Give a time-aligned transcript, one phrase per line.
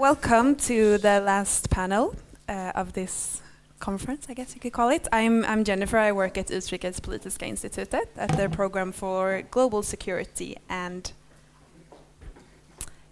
[0.00, 2.16] Welcome to the last panel
[2.48, 3.42] uh, of this
[3.80, 5.06] conference, I guess you could call it.
[5.12, 5.98] I'm, I'm Jennifer.
[5.98, 11.12] I work at Utrikespolitiska institutet at the program for global security and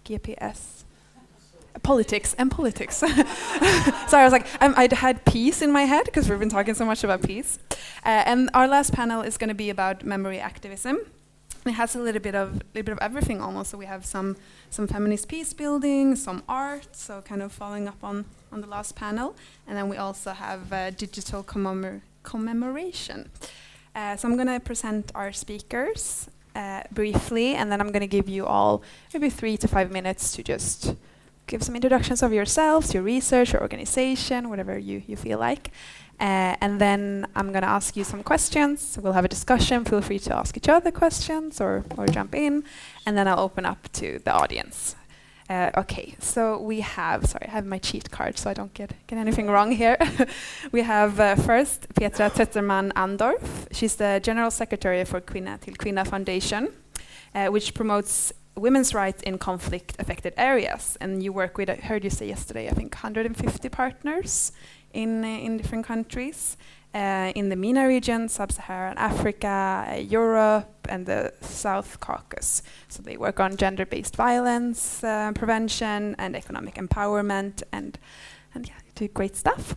[0.03, 0.83] GPS.
[1.83, 2.95] Politics and politics.
[2.97, 3.15] Sorry,
[4.11, 6.85] I was like, um, I'd had peace in my head because we've been talking so
[6.85, 7.59] much about peace.
[8.03, 10.97] Uh, and our last panel is going to be about memory activism.
[11.69, 13.69] It has a little bit of little bit of everything almost.
[13.71, 14.35] So we have some
[14.69, 18.95] some feminist peace building, some art, so kind of following up on on the last
[18.95, 19.35] panel,
[19.67, 23.29] and then we also have uh, digital commemor commemoration.
[23.95, 28.15] Uh, so I'm going to present our speakers uh, briefly, and then I'm going to
[28.17, 28.81] give you all
[29.13, 30.95] maybe three to five minutes to just
[31.47, 35.71] give some introductions of yourselves, your research, your organization, whatever you, you feel like.
[36.19, 38.99] Uh, and then I'm going to ask you some questions.
[39.01, 39.85] We'll have a discussion.
[39.85, 42.63] Feel free to ask each other questions or, or jump in.
[43.05, 44.95] And then I'll open up to the audience.
[45.49, 48.93] Uh, okay, so we have, sorry, I have my cheat card so I don't get,
[49.07, 49.97] get anything wrong here.
[50.71, 53.67] we have uh, first Petra Tötterman Andorff.
[53.71, 56.67] She's the General Secretary for Kvinna till Foundation,
[57.33, 60.97] uh, which promotes women's rights in conflict affected areas.
[61.01, 64.51] And you work with, I heard you say yesterday, I think 150 partners
[64.93, 66.57] in, uh, in different countries.
[66.91, 72.63] Uh, in the MENA region, Sub-Saharan Africa, uh, Europe, and the South Caucasus.
[72.87, 77.99] So they work on gender-based violence uh, prevention and economic empowerment, and
[78.55, 79.75] and yeah, they do great stuff.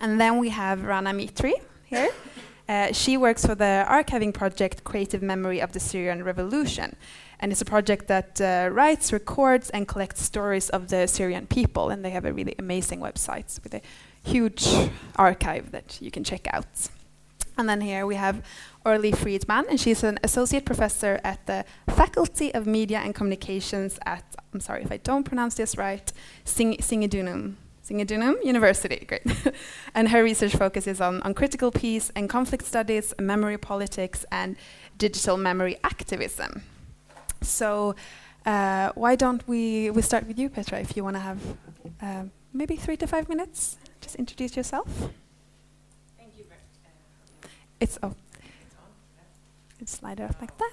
[0.00, 2.08] And then we have Rana Mitri here.
[2.68, 6.96] Uh, she works for the archiving project Creative Memory of the Syrian Revolution,
[7.38, 11.90] and it's a project that uh, writes, records, and collects stories of the Syrian people.
[11.90, 13.82] And they have a really amazing website with a
[14.24, 14.66] huge
[15.16, 16.88] archive that you can check out.
[17.56, 18.42] And then here we have
[18.86, 24.24] Orli Fridman, and she's an associate professor at the Faculty of Media and Communications at,
[24.54, 26.10] I'm sorry if I don't pronounce this right,
[26.44, 27.56] Sing Singidunum.
[27.86, 29.22] Singidunum University, great.
[29.94, 34.56] and her research focuses on, on critical peace and conflict studies, memory politics, and
[34.96, 36.62] digital memory activism.
[37.42, 37.94] So
[38.46, 41.40] uh, why don't we, we start with you, Petra, if you want to have
[42.00, 42.24] uh,
[42.54, 43.76] maybe three to five minutes?
[44.00, 44.88] Just introduce yourself.
[46.18, 46.44] Thank you.
[46.50, 47.48] Uh,
[47.80, 48.14] it's oh,
[49.80, 50.72] it's slide it up like that.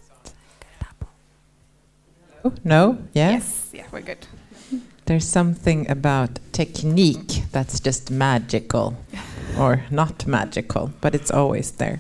[2.46, 3.32] Oh, no, yeah.
[3.32, 4.26] Yes, yeah, we're good.
[5.06, 8.96] There's something about technique that's just magical,
[9.60, 12.00] or not magical, but it's always there.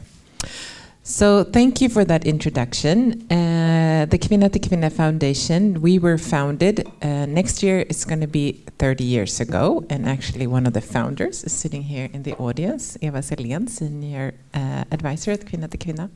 [1.03, 3.25] So thank you for that introduction.
[3.31, 3.66] Uh,
[4.09, 8.63] the Kvinna till Kvinna Foundation, we were founded, uh, next year it's going to be
[8.79, 12.97] 30 years ago, and actually one of the founders is sitting here in the audience,
[13.01, 16.09] Eva Selén, Senior uh, Advisor at Kvinna till Kvinna.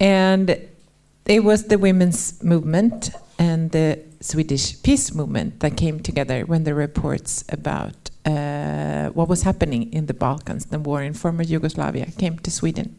[0.00, 0.56] And
[1.26, 6.74] it was the women's movement and the Swedish peace movement that came together when the
[6.74, 12.38] reports about uh, what was happening in the Balkans, the war in former Yugoslavia, came
[12.38, 12.96] to Sweden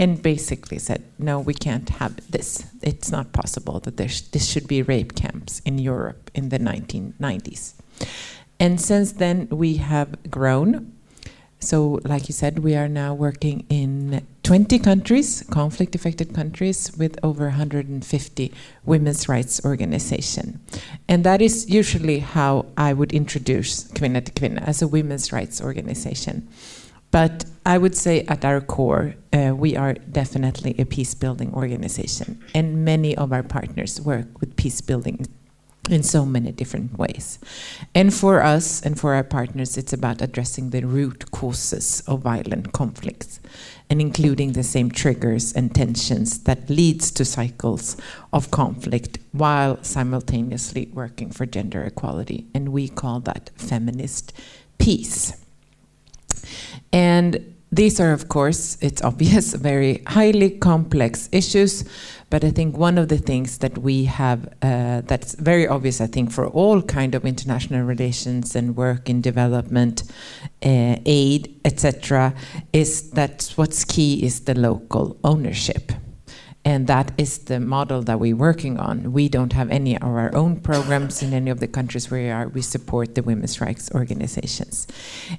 [0.00, 2.64] and basically said, no, we can't have this.
[2.82, 7.74] It's not possible that sh this should be rape camps in Europe in the 1990s.
[8.58, 10.96] And since then, we have grown.
[11.58, 17.18] So, like you said, we are now working in 20 countries, conflict affected countries, with
[17.22, 18.52] over 150
[18.86, 20.58] women's rights organizations.
[21.08, 25.60] And that is usually how I would introduce Kvinna till Kvinna as a women's rights
[25.60, 26.48] organization.
[27.10, 32.42] But I would say at our core, uh, we are definitely a peace building organization,
[32.54, 35.26] and many of our partners work with peace building
[35.88, 37.38] in so many different ways.
[37.94, 42.72] And for us and for our partners, it's about addressing the root causes of violent
[42.72, 43.40] conflicts
[43.88, 47.96] and including the same triggers and tensions that leads to cycles
[48.32, 52.46] of conflict while simultaneously working for gender equality.
[52.54, 54.32] And we call that feminist
[54.78, 55.39] peace.
[56.92, 61.84] And these are, of course, it's obvious, very highly complex issues.
[62.30, 66.06] But I think one of the things that we have uh, that's very obvious, I
[66.06, 70.04] think, for all kind of international relations and work in development,
[70.64, 72.34] uh, aid, etc.,
[72.72, 75.92] is that what's key is the local ownership.
[76.64, 79.12] And that is the model that we're working on.
[79.12, 82.30] We don't have any of our own programs in any of the countries where we
[82.30, 82.48] are.
[82.48, 84.86] We support the women's rights organizations.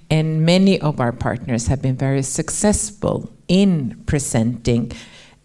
[0.10, 4.92] And many of our partners have been very successful in presenting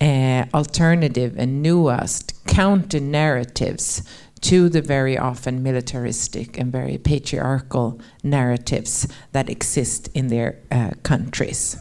[0.00, 4.02] uh, alternative and nuanced counter narratives
[4.42, 11.76] to the very often militaristic and very patriarchal narratives that exist in their uh, countries.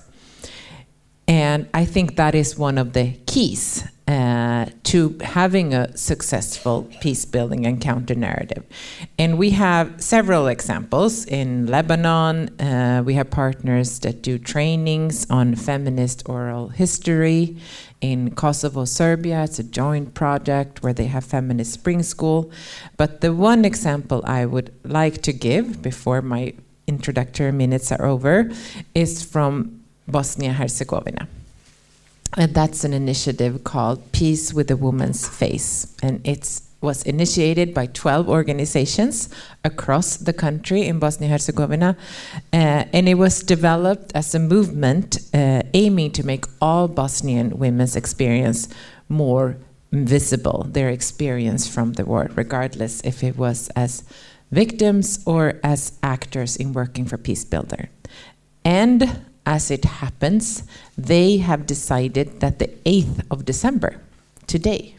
[1.28, 7.26] And I think that is one of the keys uh, to having a successful peace
[7.26, 8.64] building and counter narrative.
[9.18, 11.26] And we have several examples.
[11.26, 17.58] In Lebanon, uh, we have partners that do trainings on feminist oral history.
[18.02, 22.52] In Kosovo, Serbia, it's a joint project where they have feminist spring school.
[22.98, 26.54] But the one example I would like to give before my
[26.86, 28.52] introductory minutes are over
[28.94, 29.75] is from
[30.08, 31.28] Bosnia Herzegovina.
[32.38, 35.96] And that's an initiative called Peace with a Woman's Face.
[36.04, 39.30] And it was initiated by 12 organizations
[39.64, 41.98] across the country in Bosnia Herzegovina.
[42.54, 47.96] Uh, and it was developed as a movement uh, aiming to make all Bosnian women's
[47.96, 48.68] experience
[49.10, 49.58] more
[49.92, 54.04] visible, their experience from the war, regardless if it was as
[54.52, 57.90] victims or as actors in working for Peace Builder.
[58.64, 60.64] And as it happens,
[60.98, 64.02] they have decided that the 8th of December,
[64.48, 64.96] today,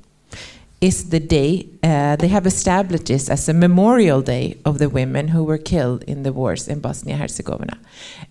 [0.80, 5.28] is the day uh, they have established this as a memorial day of the women
[5.28, 7.78] who were killed in the wars in Bosnia Herzegovina.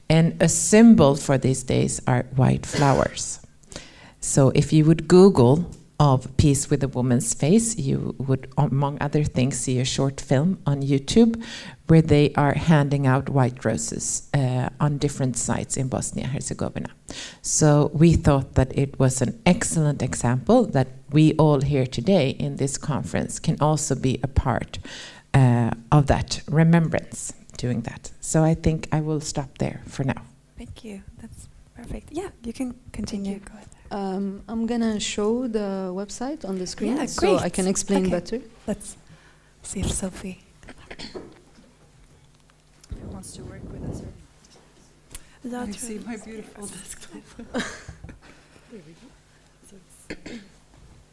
[0.10, 3.40] And a symbol for these days are white flowers.
[4.20, 5.70] So if you would Google
[6.00, 10.60] of Peace with a Woman's Face, you would, among other things, see a short film
[10.66, 11.42] on YouTube
[11.88, 16.90] where they are handing out white roses uh, on different sites in Bosnia Herzegovina.
[17.42, 22.58] So we thought that it was an excellent example that we all here today in
[22.58, 24.80] this conference can also be a part
[25.34, 28.12] uh, of that remembrance doing that.
[28.20, 30.24] So I think I will stop there for now.
[30.58, 31.04] Thank you.
[31.22, 32.10] That's perfect.
[32.12, 33.40] Yeah, you can continue.
[33.40, 33.68] Go ahead.
[33.96, 38.12] Um, I'm gonna show the website on the screen Yeah, so I can explain Okay.
[38.12, 38.42] better.
[38.68, 38.98] Let's
[39.64, 40.40] see if Sophie
[43.02, 44.02] who wants to work with us.
[45.46, 47.24] That You see my beautiful desktop.
[48.72, 49.08] There we go.
[49.70, 50.32] So it's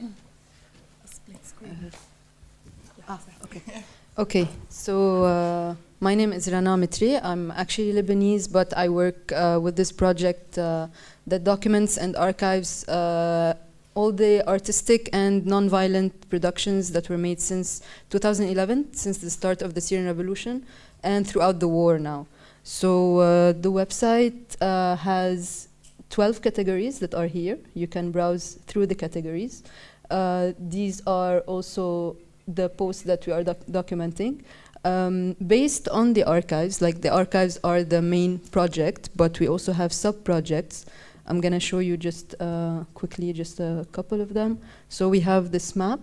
[1.05, 1.93] a split screen.
[3.08, 3.62] Ah, okay.
[4.19, 7.17] Okay, so uh, my name is Rana Mitri.
[7.23, 10.88] I'm actually Lebanese, but I work uh, with this project uh,
[11.26, 13.54] that documents and archives uh,
[13.94, 19.74] all the artistic and non-violent productions that were made since 2011, since the start of
[19.74, 20.64] the Syrian revolution,
[21.02, 22.26] and throughout the war now.
[22.64, 25.69] So uh, the website uh, has
[26.10, 27.58] 12 categories that are here.
[27.75, 29.62] You can browse through the categories.
[30.10, 32.16] Uh, these are also
[32.46, 34.42] the posts that we are doc- documenting.
[34.84, 39.72] Um, based on the archives, like the archives are the main project, but we also
[39.72, 40.86] have sub projects.
[41.26, 44.58] I'm going to show you just uh, quickly just a couple of them.
[44.88, 46.00] So we have this map.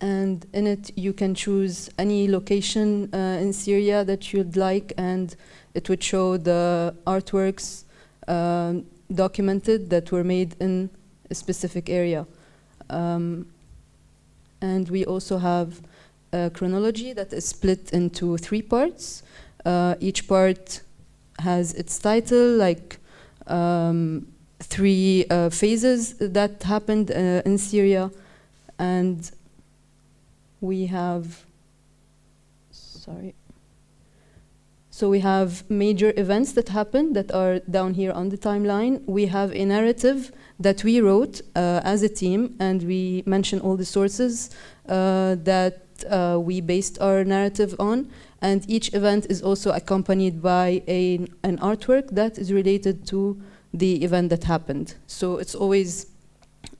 [0.00, 5.34] And in it, you can choose any location uh, in Syria that you'd like, and
[5.72, 7.84] it would show the artworks
[8.28, 10.90] um, documented that were made in
[11.30, 12.26] a specific area.
[12.90, 13.46] Um,
[14.60, 15.80] and we also have
[16.32, 19.22] a chronology that is split into three parts.
[19.64, 20.82] Uh, each part
[21.38, 22.98] has its title, like
[23.46, 24.26] um,
[24.60, 28.10] three uh, phases that happened uh, in Syria,
[28.78, 29.30] and
[30.60, 31.44] we have.
[32.70, 33.34] Sorry.
[34.90, 39.02] So we have major events that happened that are down here on the timeline.
[39.06, 43.76] We have a narrative that we wrote uh, as a team, and we mention all
[43.76, 44.50] the sources
[44.88, 48.08] uh, that uh, we based our narrative on.
[48.44, 53.40] And each event is also accompanied by a, an artwork that is related to
[53.72, 54.96] the event that happened.
[55.06, 56.08] So it's always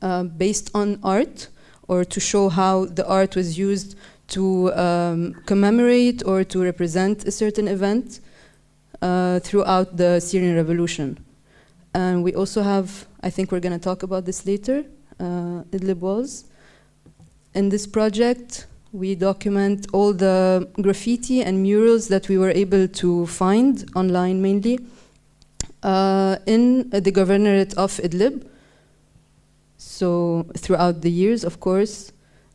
[0.02, 1.49] uh, based on art
[1.88, 3.97] or to show how the art was used
[4.28, 8.21] to um, commemorate or to represent a certain event
[9.00, 11.16] uh, throughout the Syrian revolution.
[11.94, 14.85] And we also have, I think we're going to talk about this later,
[15.18, 16.44] uh, Idlib Walls.
[17.54, 23.26] In this project, we document all the graffiti and murals that we were able to
[23.26, 24.78] find online mainly
[25.82, 28.46] uh, in the governorate of Idlib.
[29.76, 32.12] So throughout the years, of course,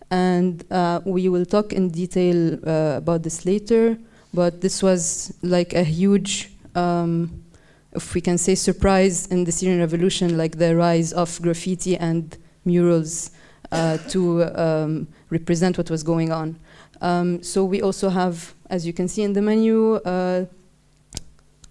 [0.10, 3.98] and uh, we will talk in detail uh, about this later.
[4.34, 7.43] But this was like a huge, um,
[7.91, 12.38] if we can say, surprise in the Syrian revolution, like the rise of graffiti and
[12.63, 13.31] murals
[13.74, 16.58] uh, to um, represent what was going on.
[17.02, 20.46] Um, so we also have, as you can see in the menu, uh,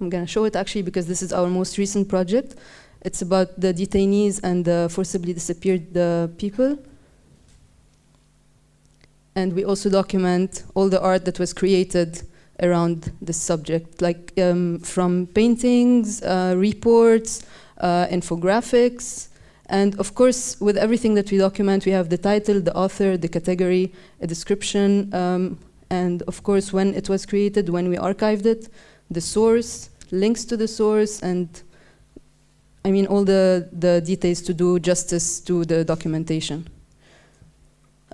[0.00, 2.54] I'm going to show it actually because this is our most recent project.
[3.02, 5.92] It's about the detainees and the forcibly disappeared
[6.38, 6.78] people.
[9.34, 12.22] And we also document all the art that was created
[12.60, 17.44] around this subject, like um, from paintings, uh, reports,
[17.78, 19.28] uh, infographics,
[19.68, 23.28] and of course, with everything that we document, we have the title, the author, the
[23.28, 25.58] category, a description, um,
[25.90, 28.68] and of course, when it was created, when we archived it,
[29.10, 31.48] the source, links to the source, and
[32.84, 36.66] I mean all the, the details to do justice to the documentation.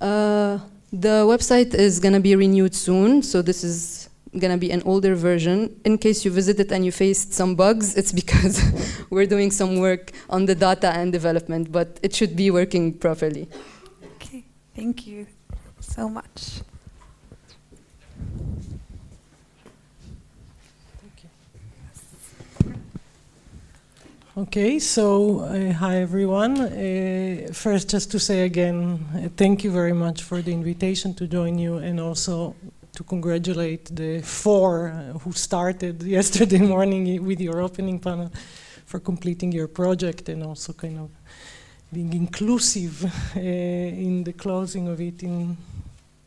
[0.00, 0.58] Uh,
[0.92, 4.03] the website is going to be renewed soon, so this is
[4.38, 5.81] going to be an older version.
[5.85, 8.61] In case you visited and you faced some bugs, it's because
[9.11, 13.49] we're doing some work on the data and development, but it should be working properly.
[14.17, 15.26] Okay, thank you
[15.81, 16.61] so much.
[24.37, 26.61] Okay, so uh, hi everyone.
[26.61, 31.29] Uh, first, just to say again, uh, thank you very much for the invitation to
[31.29, 32.57] join you and also
[32.95, 38.31] to congratulate the four uh, who started yesterday morning with your opening panel
[38.87, 41.11] for completing your project and also kind of
[41.93, 45.57] being inclusive uh, in the closing of it in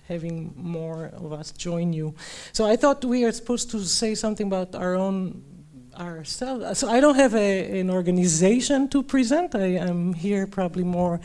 [0.07, 2.13] having more of us join you.
[2.53, 5.43] So I thought we are supposed to say something about our own
[5.99, 6.79] ourselves.
[6.79, 9.55] So I don't have a, an organization to present.
[9.55, 11.19] I am here probably more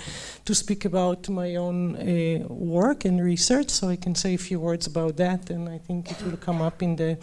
[0.44, 4.60] to speak about my own uh, work and research, so I can say a few
[4.60, 7.18] words about that, and I think it will come up in the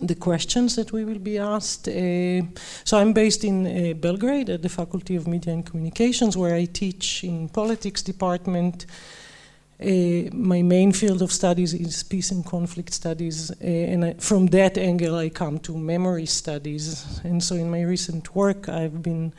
[0.00, 1.88] the questions that we will be asked.
[1.88, 2.42] Uh,
[2.84, 6.66] so I'm based in uh, Belgrade at the Faculty of Media and Communications, where I
[6.66, 8.86] teach in politics department.
[9.78, 14.46] Uh, my main field of studies is peace and conflict studies, uh, and I, from
[14.46, 17.20] that angle, I come to memory studies.
[17.24, 19.34] And so, in my recent work, I've been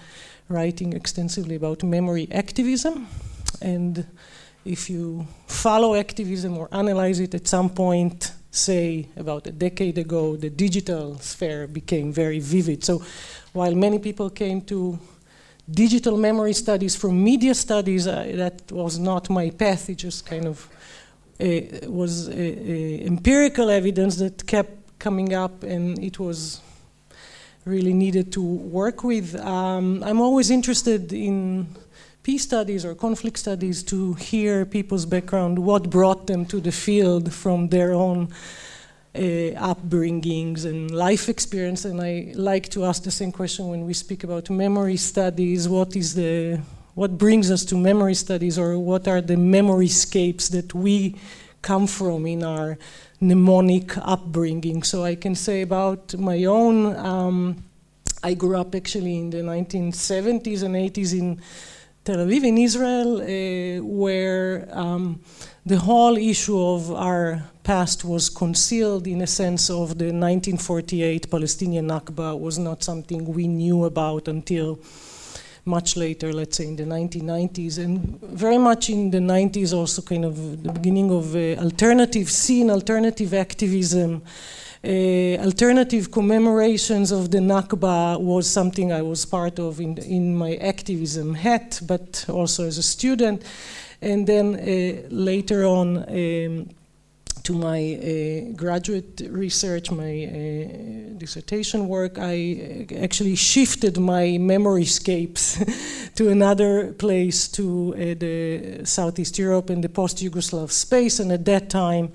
[0.47, 3.07] writing extensively about memory activism.
[3.61, 4.05] And
[4.63, 10.35] if you follow activism or analyze it at some point, say about a decade ago,
[10.35, 12.83] the digital sphere became very vivid.
[12.83, 13.01] So,
[13.53, 14.99] while many people came to
[15.69, 19.89] digital memory studies from media studies, uh, that was not my path.
[19.89, 20.67] It just kind of
[21.39, 21.45] uh,
[21.87, 26.61] was uh, empirical evidence that kept coming up, and it was
[27.65, 29.35] really needed to work with.
[29.35, 31.67] Um, I'm always interested in
[32.23, 37.33] peace studies or conflict studies to hear people's background, what brought them to the field
[37.33, 38.35] from their own uh,
[39.17, 41.85] upbringings and life experience.
[41.85, 45.67] And I like to ask the same question when we speak about memory studies.
[45.67, 46.61] What is the
[46.97, 51.15] what brings us to memory studies, or what are the memory scapes that we
[51.61, 52.79] come from in our
[53.21, 54.81] mnemonic upbringing?
[54.81, 56.95] So I can say about my own.
[56.95, 57.63] Um,
[58.23, 61.39] I grew up actually in the 1970s and 80s in
[62.03, 65.21] Tel Aviv, in Israel, uh, where um,
[65.67, 71.89] the whole issue of our past was concealed in a sense of the 1948 Palestinian
[71.89, 74.79] Nakba was not something we knew about until
[75.65, 80.23] much later, let's say in the 1990s, and very much in the 90s also kind
[80.23, 84.21] of the beginning of uh, alternative scene, alternative activism,
[84.85, 84.87] uh,
[85.49, 91.33] alternative commemorations of the Nakba was something I was part of in, in my activism
[91.33, 93.43] hat, but also as a student.
[94.01, 96.69] And then uh, later on, um,
[97.47, 102.35] to my uh, graduate research, my uh, dissertation work, I
[102.91, 105.43] uh, actually shifted my memory scapes
[106.15, 111.21] to another place, to the Southeast Europe and the post-Yugoslav space.
[111.21, 112.11] And at that time,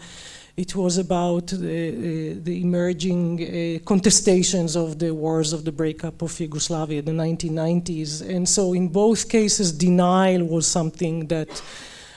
[0.54, 3.46] it was about the, uh, the emerging uh,
[3.90, 8.20] contestations of the wars of the breakup of Yugoslavia, the 1990s.
[8.28, 11.62] And so, in both cases, denial was something that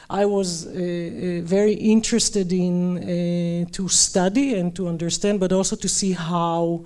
[0.09, 5.75] I was uh, uh, very interested in uh, to study and to understand, but also
[5.75, 6.85] to see how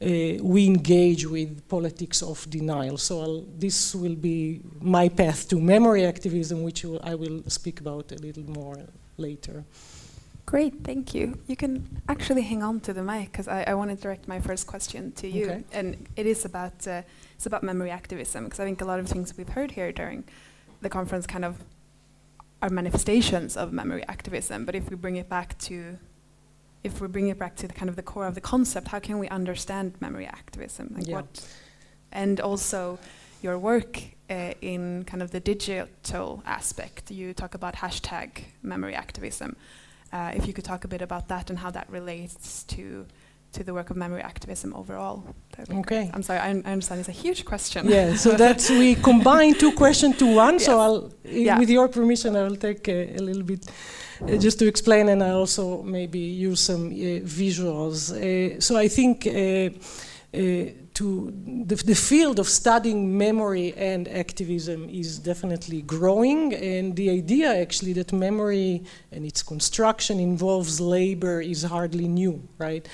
[0.00, 0.06] uh,
[0.42, 2.96] we engage with politics of denial.
[2.98, 8.12] So I'll, this will be my path to memory activism, which I will speak about
[8.12, 8.78] a little more
[9.18, 9.64] later.
[10.46, 11.38] Great, thank you.
[11.46, 14.40] You can actually hang on to the mic because I, I want to direct my
[14.40, 15.64] first question to you, Okay.
[15.72, 17.02] and it is about uh,
[17.34, 20.24] it's about memory activism because I think a lot of things we've heard here during
[20.82, 21.56] the conference kind of
[22.64, 24.64] are manifestations of memory activism.
[24.64, 25.98] But if we bring it back to
[26.82, 28.98] if we bring it back to the kind of the core of the concept, how
[28.98, 30.92] can we understand memory activism?
[30.94, 31.16] Like Yeah.
[31.16, 31.48] what,
[32.12, 32.98] and also
[33.42, 37.10] your work uh, in kind of the digital aspect.
[37.10, 38.30] You talk about hashtag
[38.62, 39.56] memory activism.
[40.12, 43.06] Uh, if you could talk a bit about that and how that relates to
[43.54, 45.22] to the work of memory activism overall.
[45.80, 46.10] Okay.
[46.14, 47.88] I'm sorry, I, I understand it's a huge question.
[47.88, 50.58] Yeah, so that's we combine two questions to one.
[50.58, 51.58] So I'll, Yeah.
[51.58, 53.62] with your permission, I will take a, a little bit
[54.22, 58.10] uh, just to explain, and I also maybe use some uh, visuals.
[58.12, 59.26] Uh, so I think.
[60.94, 61.32] To
[61.66, 67.94] the, the field of studying memory and activism is definitely growing, and the idea actually
[67.94, 72.86] that memory and its construction involves labor is hardly new, right?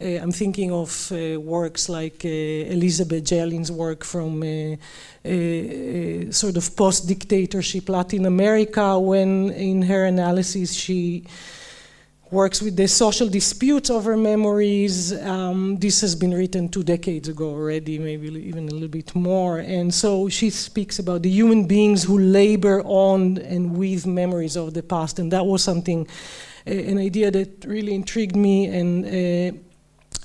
[0.00, 6.32] Uh, I'm thinking of uh, works like uh, Elizabeth Jelin's work from uh, uh, uh,
[6.32, 11.24] sort of post dictatorship Latin America, when in her analysis she
[12.30, 15.12] works with the social disputes over memories.
[15.22, 19.58] Um, this has been written two decades ago already, maybe even a little bit more.
[19.58, 24.74] And so she speaks about the human beings who labor on and with memories of
[24.74, 25.18] the past.
[25.18, 26.08] And that was something,
[26.66, 28.66] uh, an idea that really intrigued me.
[28.66, 29.58] And uh,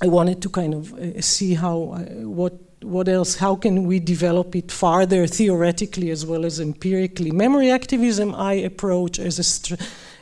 [0.02, 3.36] I wanted to kind of uh, see how, what what else?
[3.36, 7.30] How can we develop it farther theoretically as well as empirically?
[7.30, 9.76] Memory activism I approach as a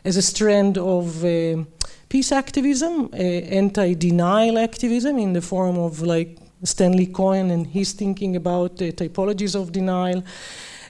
[0.05, 1.64] as a strand of uh,
[2.09, 8.37] peace activism, uh, anti-denial activism in the form of like Stanley Cohen and his thinking
[8.37, 10.23] about the typologies of denial.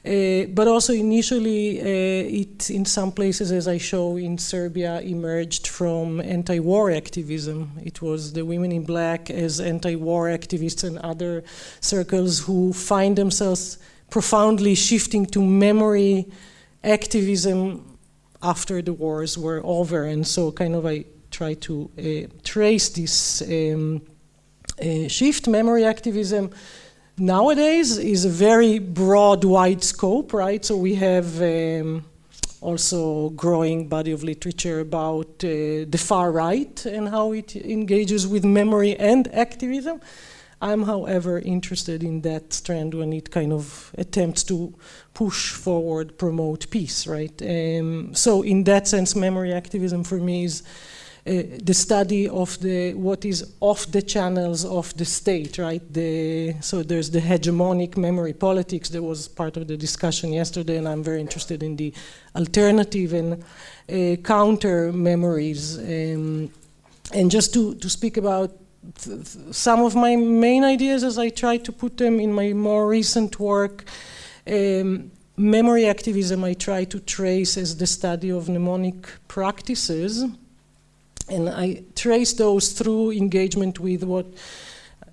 [0.07, 5.67] Uh, but also initially, uh, it in some places, as I show in Serbia, emerged
[5.67, 7.73] from anti-war activism.
[7.85, 11.43] It was the women in black as anti-war activists and other
[11.81, 16.29] circles who find themselves profoundly shifting to memory
[16.85, 17.88] activism
[18.43, 23.43] after the wars were over, and so kind of I try to uh, trace this
[23.43, 24.03] um,
[24.81, 25.49] uh, shift.
[25.49, 26.51] Memory activism
[27.19, 30.65] nowadays is a very broad, wide scope, right?
[30.65, 32.05] So we have um,
[32.61, 38.45] also growing body of literature about uh, the far right and how it engages with
[38.45, 40.01] memory and activism.
[40.61, 44.75] I'm, however, interested in that strand when it kind of attempts to
[45.15, 47.43] push forward, promote peace, right?
[47.43, 50.63] Um, so, in that sense, memory activism for me is
[51.29, 55.83] uh, the study of the what is off the channels of the state, right?
[55.93, 60.89] The, so there's the hegemonic memory politics that was part of the discussion yesterday, and
[60.89, 61.93] I'm very interested in the
[62.35, 63.45] alternative and
[63.93, 65.79] uh, counter memories.
[65.79, 66.51] Um,
[67.13, 68.51] and just to, to speak about
[69.51, 73.39] some of my main ideas as I try to put them in my more recent
[73.39, 73.85] work.
[74.47, 80.25] Um, memory activism I try to trace as the study of mnemonic practices,
[81.29, 84.27] and I trace those through engagement with what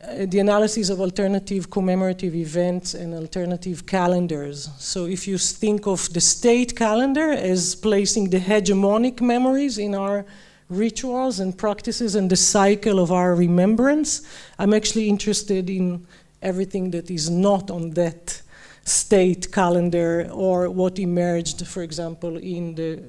[0.01, 4.69] uh, the analysis of alternative commemorative events and alternative calendars.
[4.77, 10.25] So, if you think of the state calendar as placing the hegemonic memories in our
[10.69, 14.21] rituals and practices and the cycle of our remembrance,
[14.57, 16.05] I'm actually interested in
[16.41, 18.41] everything that is not on that
[18.83, 23.03] state calendar or what emerged, for example, in the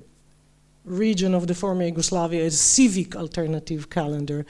[0.84, 4.46] region of the former Yugoslavia as civic alternative calendar.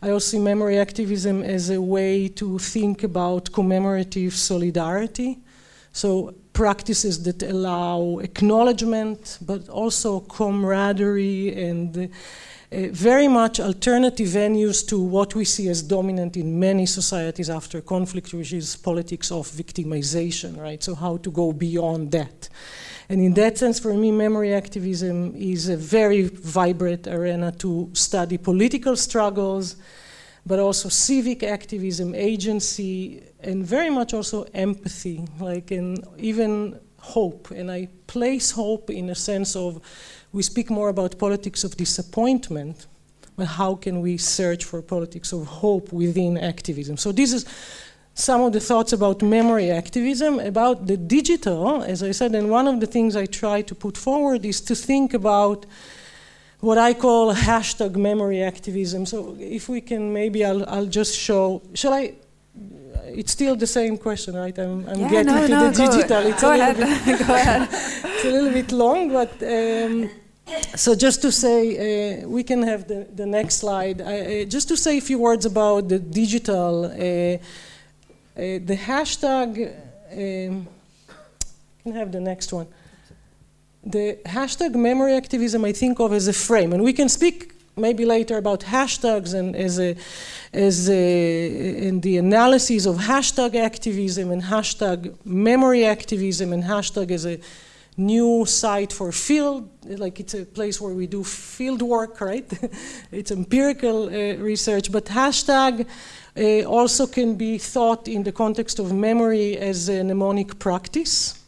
[0.00, 5.38] I also see memory activism as a way to think about commemorative solidarity.
[5.92, 12.08] So practices that allow acknowledgement, but also camaraderie and uh,
[12.92, 18.32] very much alternative venues to what we see as dominant in many societies after conflict,
[18.32, 20.82] which is politics of victimization, right?
[20.82, 22.48] So how to go beyond that.
[23.08, 28.38] And in that sense, for me, memory activism is a very vibrant arena to study
[28.38, 29.76] political struggles,
[30.46, 37.50] but also civic activism, agency, and very much also empathy, like and even hope.
[37.50, 39.80] And I place hope in a sense of
[40.32, 42.86] we speak more about politics of disappointment,
[43.36, 46.96] but how can we search for politics of hope within activism?
[46.96, 47.46] So this is
[48.14, 52.68] some of the thoughts about memory activism, about the digital, as I said, and one
[52.68, 55.66] of the things I try to put forward is to think about
[56.64, 59.06] what I call hashtag memory activism.
[59.06, 61.62] So if we can, maybe I'll, I'll just show.
[61.74, 62.14] Shall I?
[63.20, 64.58] It's still the same question, right?
[64.58, 66.22] I'm, I'm Yeah, getting no, to no, the digital.
[66.26, 67.04] It's go a little ahead.
[67.04, 67.68] bit- Go ahead.
[67.70, 70.10] it's a little bit long, but um,
[70.74, 71.60] so just to say,
[72.22, 74.00] uh, we can have the, the next slide.
[74.00, 77.38] I, uh, just to say a few words about the digital, uh, uh,
[78.36, 79.50] the hashtag.
[80.12, 80.66] Um,
[81.82, 82.66] can have the next one.
[83.86, 88.04] The hashtag memory activism I think of as a frame, and we can speak maybe
[88.04, 89.96] later about hashtags and as a
[90.52, 97.26] as a, in the analysis of hashtag activism and hashtag memory activism and hashtag as
[97.26, 97.38] a
[97.96, 99.68] new site for field,
[99.98, 102.50] like it's a place where we do field work, right?
[103.12, 105.86] it's empirical uh, research, but hashtag
[106.36, 111.43] uh, also can be thought in the context of memory as a mnemonic practice.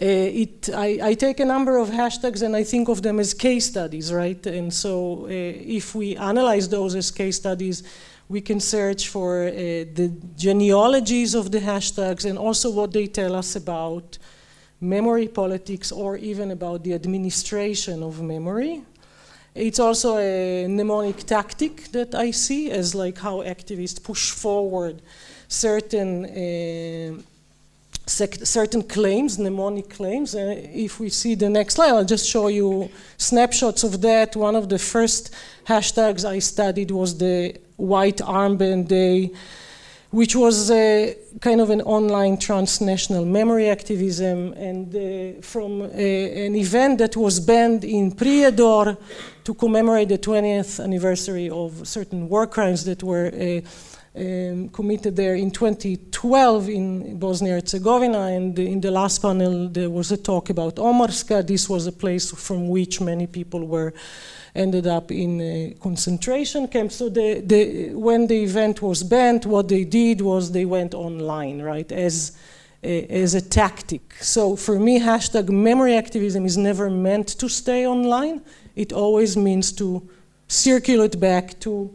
[0.00, 3.32] Uh, it, I, I, take a number of hashtags and I think of them as
[3.32, 4.46] case studies, right?
[4.46, 7.82] And so uh, if we analyze those as case studies,
[8.28, 13.34] we can search for uh, the genealogies of the hashtags and also what they tell
[13.34, 14.18] us about
[14.82, 18.82] memory politics or even about the administration of memory.
[19.54, 25.00] It's also a mnemonic tactic that I see as like how activists push forward
[25.48, 27.22] certain uh,
[28.06, 30.34] certain claims, mnemonic claims.
[30.34, 34.36] Uh, if we see the next slide, I'll just show you snapshots of that.
[34.36, 35.34] One of the first
[35.66, 39.32] hashtags I studied was the White Armband Day,
[40.10, 46.54] which was uh, kind of an online transnational memory activism, and uh, from uh, an
[46.54, 48.96] event that was banned in Prijedor
[49.42, 53.60] to commemorate the 20th anniversary of certain war crimes that were uh,
[54.16, 58.18] um, committed there in 2012 in Bosnia and Herzegovina.
[58.18, 61.46] And in the last panel, there was a talk about Omarska.
[61.46, 63.92] This was a place from which many people were
[64.54, 66.92] ended up in a concentration camp.
[66.92, 71.60] So the, the, when the event was banned, what they did was they went online,
[71.60, 72.32] right, as
[72.82, 74.14] a, as a tactic.
[74.20, 78.40] So for me, hashtag memory activism is never meant to stay online.
[78.74, 80.08] It always means to
[80.48, 81.90] circulate back to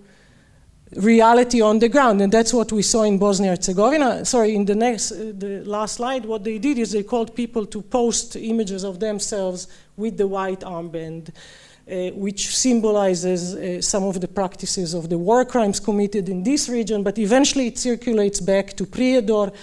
[0.95, 4.25] reality on the ground, and that's what we saw in Bosnia Herzegovina.
[4.25, 7.65] Sorry, in the next, uh, the last slide, what they did is they called people
[7.65, 14.19] to post images of themselves with the white armband, uh, which symbolizes uh, some of
[14.19, 17.03] the practices of the war crimes committed in this region.
[17.03, 19.53] But eventually, it circulates back to Prijedor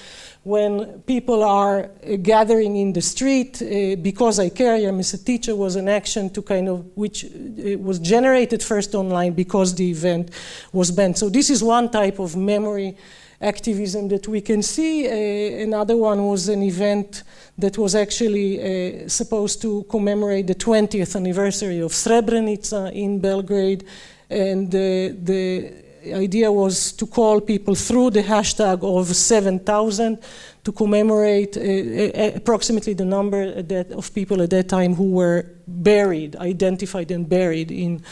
[0.44, 5.55] when people are uh, gathering in the street uh, because I care, I'm a teacher
[5.55, 10.31] was an action to kind of which uh, was generated first online because the event
[10.72, 11.18] was banned.
[11.18, 12.96] So this is one type of memory
[13.40, 15.07] activism that we can see.
[15.07, 17.22] Uh, another one was an event
[17.57, 23.85] that was actually uh, supposed to commemorate the 20th anniversary of Srebrenica in Belgrade,
[24.31, 30.19] and the idea was to call people through the hashtag of 7,000
[30.65, 35.47] to commemorate uh, uh, approximately the number that, of people at that time who were
[35.67, 38.03] buried, identified and buried in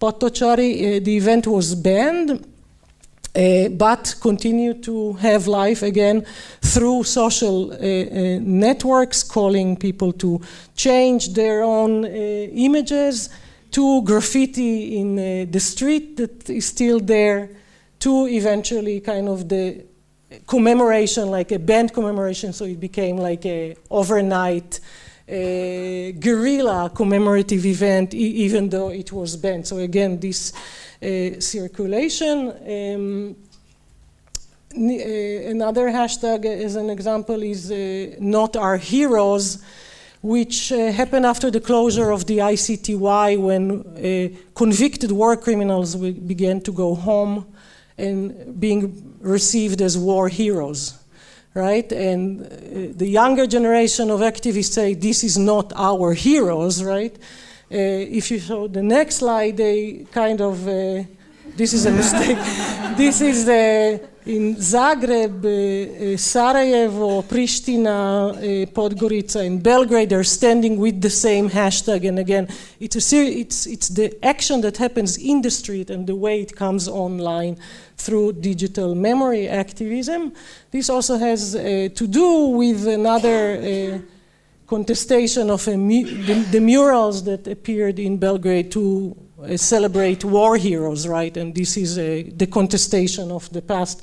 [0.00, 0.96] Potocari.
[0.96, 2.46] Uh, the event was banned.
[3.34, 6.22] Uh, but continued to have life again
[6.60, 10.38] through social uh, uh, networks, calling people to
[10.76, 13.30] change their own images
[13.72, 17.50] to graffiti in uh, the street that is still there,
[17.98, 19.84] to eventually kind of the
[20.46, 24.80] commemoration, like a band commemoration, so it became like a overnight
[25.28, 25.32] uh,
[26.18, 29.66] guerrilla commemorative event, e even though it was banned.
[29.66, 30.52] So again, this
[31.02, 32.50] uh, circulation.
[32.50, 33.36] Um,
[34.74, 39.62] uh, another hashtag as an example is uh, not our heroes
[40.22, 46.60] which uh, happened after the closure of the ICTY when uh, convicted war criminals began
[46.60, 47.44] to go home
[47.98, 50.98] and being received as war heroes,
[51.54, 51.90] right?
[51.92, 52.46] And uh,
[52.96, 57.14] the younger generation of activists say this is not our heroes, right?
[57.70, 57.76] Uh,
[58.18, 61.02] if you show the next slide, they kind of uh,
[61.56, 62.38] this is a mistake.
[62.96, 63.48] this is
[64.24, 71.50] in Zagreb, uh, Sarajevo, Pristina, uh, Podgorica, and Belgrade they are standing with the same
[71.50, 72.06] hashtag.
[72.08, 76.14] And again, it's, a it's, it's the action that happens in the street and the
[76.14, 77.56] way it comes online
[77.96, 80.32] through digital memory activism.
[80.70, 84.02] This also has to do with another
[84.66, 91.36] contestation of the, the murals that appeared in Belgrade to uh, celebrate war heroes, right?
[91.36, 94.02] And this is uh, the contestation of the past.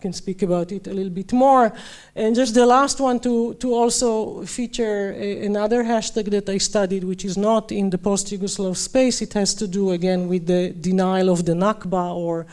[0.00, 1.72] Can speak about it a little bit more.
[2.16, 7.04] And just the last one to, to also feature a, another hashtag that I studied,
[7.04, 9.22] which is not in the post Yugoslav space.
[9.22, 12.46] It has to do again with the denial of the Nakba or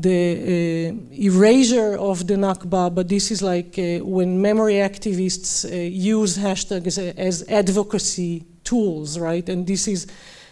[0.00, 5.74] the uh, erasure of the Nakba, but this is like uh, when memory activists uh,
[5.74, 9.48] use hashtags as, as, advocacy tools, right?
[9.48, 10.06] And this is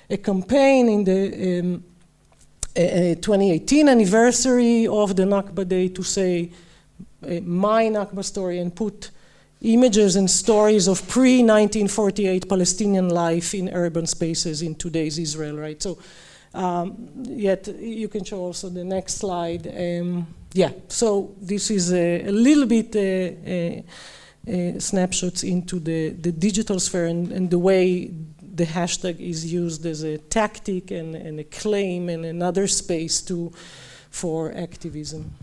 [0.09, 1.85] a campaign in the um,
[2.75, 6.51] 2018 anniversary of the Nakba Day to say
[7.23, 9.11] uh, my Nakba story and put
[9.63, 15.83] images and stories of pre 1948 Palestinian life in urban spaces in today's Israel, right?
[15.83, 15.99] So,
[16.55, 19.67] um, yet you can show also the next slide.
[19.67, 22.95] Um, yeah, so this is a, a little bit.
[22.95, 23.83] Uh, uh,
[24.49, 28.15] uh, snapshots into the, the digital sphere and, and the way
[28.57, 33.53] the hashtag is used as a tactic and, and a claim and another space to,
[34.11, 35.35] for activism.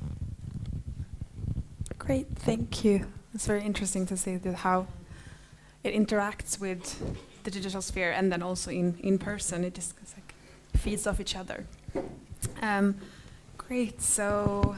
[2.00, 3.06] Great, thank you.
[3.34, 4.88] It's very interesting to see how
[5.84, 6.84] it interacts with
[7.44, 9.64] the digital sphere and then also in, in person.
[9.64, 10.34] It just like
[10.76, 11.66] feeds off each other.
[12.62, 12.96] Um,
[13.58, 14.02] great.
[14.02, 14.76] So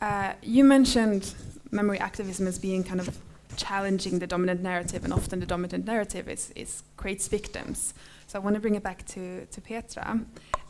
[0.00, 1.34] uh, you mentioned
[1.70, 3.18] memory activism as being kind of
[3.58, 7.94] challenging the dominant narrative, and often the dominant narrative is, is creates victims.
[8.26, 10.20] So I want to bring it back to, to Petra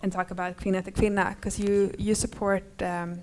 [0.03, 3.19] and talk about Kvinna till Kvinna, because you, you support um,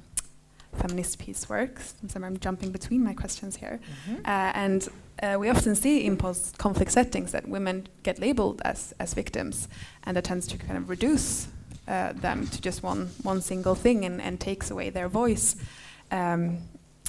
[0.77, 1.93] feminist peace works.
[2.07, 3.79] So I'm jumping between my questions here.
[3.79, 4.19] Mm-hmm.
[4.25, 4.89] Uh, and
[5.23, 9.67] uh, we often see in post conflict settings that women get labeled as, as victims,
[10.03, 11.47] and that tends to kind of reduce
[11.87, 15.55] uh, them to just one, one single thing and, and takes away their voice.
[16.11, 16.57] Um,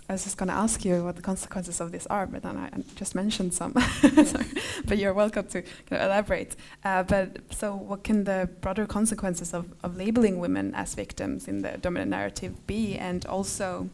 [0.09, 2.57] I was just going to ask you what the consequences of this are, but then
[2.57, 3.73] I just mentioned some.
[4.85, 6.55] but you're welcome to elaborate.
[6.85, 11.63] Uh, but so, what can the broader consequences of, of labeling women as victims in
[11.63, 13.91] the dominant narrative be, and also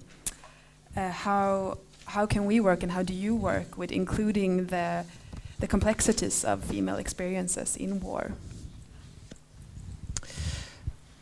[0.97, 5.07] uh, how how can we work and how do you work with including the
[5.61, 8.33] the complexities of female experiences in war?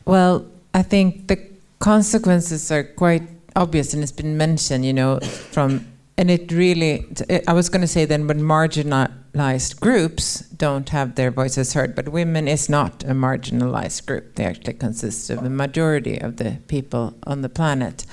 [0.05, 1.39] Well, I think the
[1.79, 5.87] consequences are quite obvious and it's been mentioned, you know, from
[6.17, 7.07] and it really
[7.49, 12.09] I was going to say then when marginalized groups don't have their voices heard, but
[12.09, 14.35] women is not a marginalized group.
[14.35, 18.05] They actually consist of the majority of the people on the planet.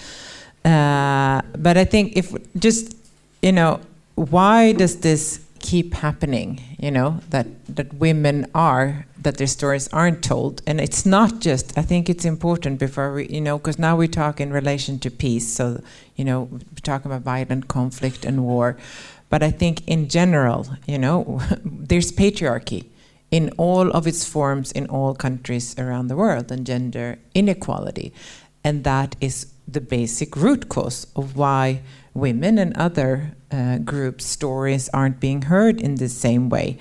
[0.63, 2.95] Uh, but I think if just
[3.41, 3.81] you know,
[4.15, 6.49] why does this keep happening?
[6.79, 10.61] You know that that women are that their stories aren't told.
[10.65, 14.07] And it's not just, I think it's important before we, you know, because now we
[14.07, 15.47] talk in relation to peace.
[15.47, 15.81] So,
[16.15, 18.77] you know, we talk about violent conflict and war.
[19.29, 22.85] But I think in general, you know, there's patriarchy
[23.29, 28.13] in all of its forms in all countries around the world and gender inequality.
[28.63, 31.81] And that is the basic root cause of why
[32.13, 36.77] women and other uh, groups' stories aren't being heard in the same way.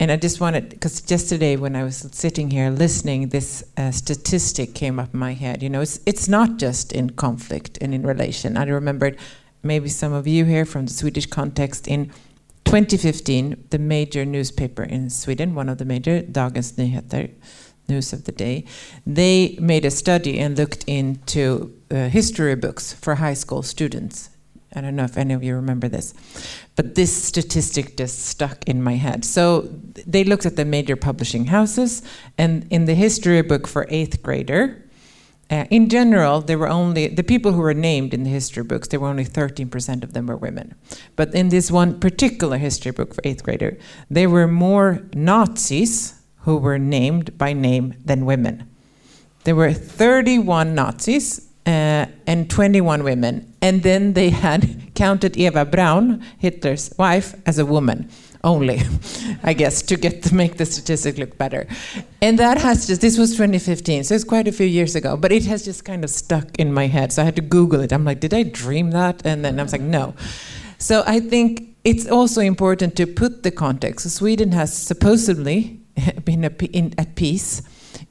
[0.00, 4.74] And I just wanted, because yesterday when I was sitting here listening, this uh, statistic
[4.74, 5.62] came up in my head.
[5.62, 8.56] You know, it's, it's not just in conflict and in relation.
[8.56, 9.18] I remembered
[9.62, 12.12] maybe some of you here from the Swedish context in
[12.64, 17.30] 2015, the major newspaper in Sweden, one of the major, Dagens Nyheter,
[17.88, 18.64] news of the day,
[19.06, 24.30] they made a study and looked into uh, history books for high school students
[24.74, 26.12] I don't know if any of you remember this,
[26.76, 29.24] but this statistic just stuck in my head.
[29.24, 29.62] So
[30.06, 32.02] they looked at the major publishing houses,
[32.36, 34.84] and in the history book for eighth grader,
[35.50, 38.88] uh, in general, there were only the people who were named in the history books.
[38.88, 40.74] There were only 13% of them were women.
[41.16, 43.78] But in this one particular history book for eighth grader,
[44.10, 48.68] there were more Nazis who were named by name than women.
[49.44, 53.54] There were 31 Nazis uh, and 21 women.
[53.60, 58.08] And then they had counted Eva Braun, Hitler's wife, as a woman
[58.42, 58.80] only,
[59.42, 61.66] I guess, to get to make the statistic look better.
[62.22, 65.30] And that has just this was 2015, so it's quite a few years ago, but
[65.30, 67.12] it has just kind of stuck in my head.
[67.12, 67.92] So I had to Google it.
[67.92, 69.26] I'm like, did I dream that?
[69.26, 70.14] And then I was like, no.
[70.78, 74.08] So I think it's also important to put the context.
[74.10, 75.80] Sweden has supposedly
[76.24, 77.62] been at peace,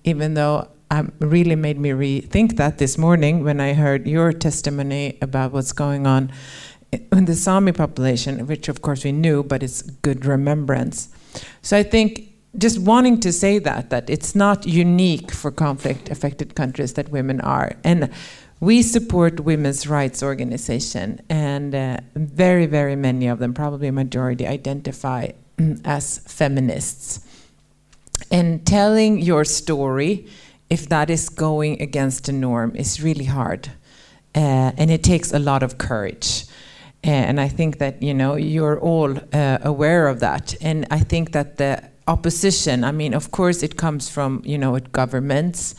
[0.04, 5.17] even though um, really made me rethink that this morning when I heard your testimony
[5.21, 6.32] about what's going on
[6.91, 11.10] in the Sami population, which of course we knew, but it's good remembrance.
[11.62, 16.56] So I think just wanting to say that that it's not unique for conflict affected
[16.56, 18.10] countries that women are and
[18.60, 24.47] we support women's rights organization and uh, very very many of them probably a majority
[24.47, 25.28] identify
[25.86, 27.19] as feminists
[28.32, 30.26] and telling your story
[30.70, 33.72] if that is going against the norm is really hard.
[34.36, 36.46] Uh, and it takes a lot of courage.
[37.06, 40.56] Uh, and i think that you know you're all uh, aware of that.
[40.62, 44.80] And i think that the opposition i mean of course it comes from you know
[44.94, 45.76] governments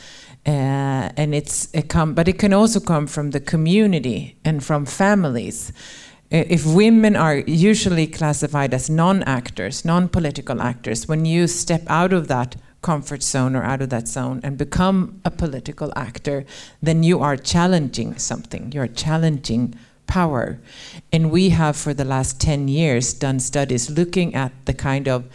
[0.47, 4.87] uh, and it's it come but it can also come from the community and from
[4.87, 5.73] families.
[6.31, 12.29] Uh, if women are usually classified as non-actors non-political actors when you step out of
[12.29, 16.45] that comfort zone or out of that zone and become a political actor,
[16.83, 18.73] then you are challenging something.
[18.73, 19.75] You're challenging
[20.07, 20.59] power.
[21.13, 25.29] And we have, for the last 10 years, done studies looking at the kind of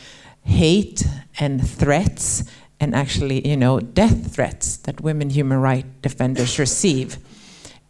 [0.44, 1.06] hate
[1.40, 2.44] and threats
[2.80, 7.18] and actually, you know, death threats that women human rights defenders receive.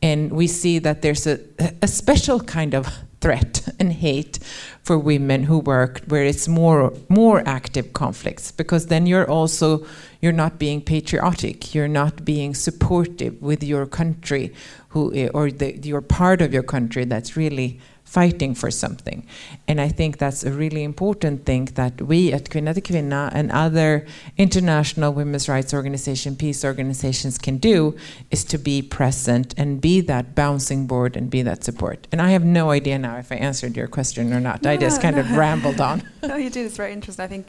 [0.03, 1.39] And we see that there's a,
[1.81, 2.87] a special kind of
[3.23, 4.37] threat and hate
[4.83, 9.85] for women who work where it's more more active conflicts because then you're also
[10.23, 11.75] you're not being patriotic.
[11.75, 14.53] You're not being supportive with your country
[14.89, 17.79] who eh, or the, your part of your country that's really
[18.13, 19.25] fighting for something.
[19.67, 23.51] And I think that's a really important thing that we at Kvinna till Kvinna and
[23.51, 24.05] other
[24.37, 27.97] international women's rights organization, peace organizations can do
[28.29, 32.07] is to be present and be that bouncing board and be that support.
[32.11, 34.61] And I have no idea now if I answered your question or not.
[34.61, 35.23] No, I just kind no.
[35.23, 36.03] of rambled on.
[36.23, 36.67] no, you did.
[36.67, 37.25] It's very interesting.
[37.25, 37.47] I think,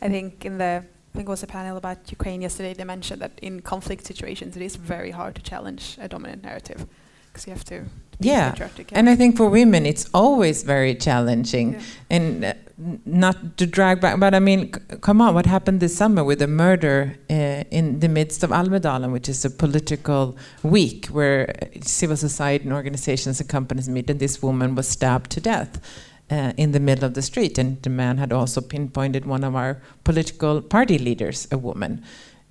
[0.00, 2.72] I think in the I think it was a panel about Ukraine yesterday.
[2.74, 6.86] They mentioned that in conflict situations, it is very hard to challenge a dominant narrative
[7.26, 7.84] because you have to.
[8.18, 8.54] Yeah,
[8.92, 11.74] And I think for women, it's always very challenging.
[11.74, 11.80] Yeah.
[12.10, 12.54] And uh,
[13.04, 16.38] not to drag back, but I mean, c- come on, what happened this summer with
[16.38, 21.66] the murder uh, in the midst of Almedalen, which is a political week where uh,
[21.82, 25.80] civil society and organizations and companies meet, and this woman was stabbed to death.
[26.28, 29.54] Uh, in the middle of the street, and the man had also pinpointed one of
[29.54, 32.02] our political party leaders, a woman.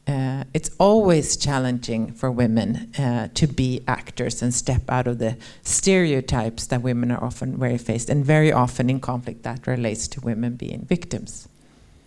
[0.08, 5.36] Uh, it's always challenging for women uh, to be actors and step out of the
[5.64, 10.22] stereotypes that women are often very faced, and very often in conflict that relates to
[10.22, 11.48] women being victims.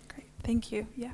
[0.09, 0.87] Great, thank you.
[0.97, 1.13] Yeah.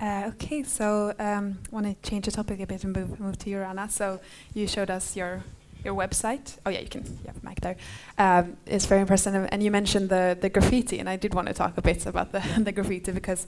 [0.00, 3.50] Uh, okay, so um, want to change the topic a bit and move, move to
[3.50, 3.88] you, Rana.
[3.88, 4.20] So
[4.54, 5.44] you showed us your
[5.84, 6.56] your website.
[6.66, 7.04] Oh yeah, you can.
[7.28, 7.76] A mic there.
[8.18, 11.54] Um, it's very impressive, and you mentioned the the graffiti, and I did want to
[11.54, 13.46] talk a bit about the the graffiti because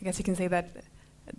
[0.00, 0.70] I guess you can say that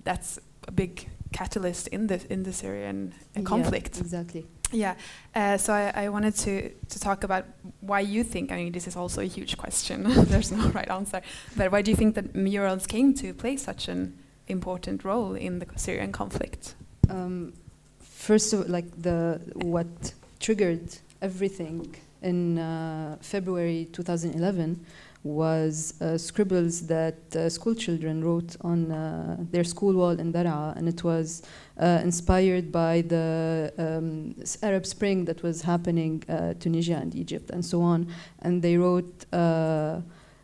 [0.04, 4.00] that's a big catalyst in the in the Syrian uh, Yeah, conflict.
[4.00, 4.46] exactly.
[4.72, 4.96] Yeah.
[5.34, 7.46] Uh, so I, I wanted to, to talk about
[7.80, 10.04] why you think, I mean, this is also a huge question.
[10.28, 11.22] There's no right answer.
[11.56, 15.60] But why do you think that murals came to play such an important role in
[15.60, 16.76] the Syrian conflict?
[17.10, 17.54] Um,
[18.02, 20.90] first of like the what triggered
[21.22, 24.86] everything in uh, February 2011
[25.24, 30.76] was uh, scribbles that uh, school children wrote on uh, their school wall in Daraa,
[30.78, 31.44] and it was
[31.80, 37.66] uh, inspired by the um, Arab Spring that was happening uh, Tunisia and Egypt and
[37.66, 38.08] so on.
[38.40, 40.02] And they wrote uh,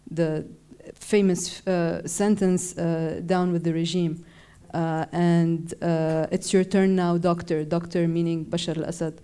[0.09, 0.45] the
[0.95, 4.25] famous uh, sentence "Down with the regime."
[4.73, 5.73] And
[6.31, 7.63] it's your turn now, doctor.
[7.63, 9.21] Doctor meaning Bashar al-Assad.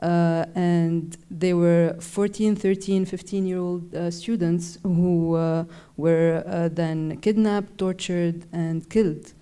[0.00, 5.64] Uh, and they were 14, 13, 15 year old uh, students who uh,
[5.96, 9.32] were uh, then kidnapped, tortured, and killed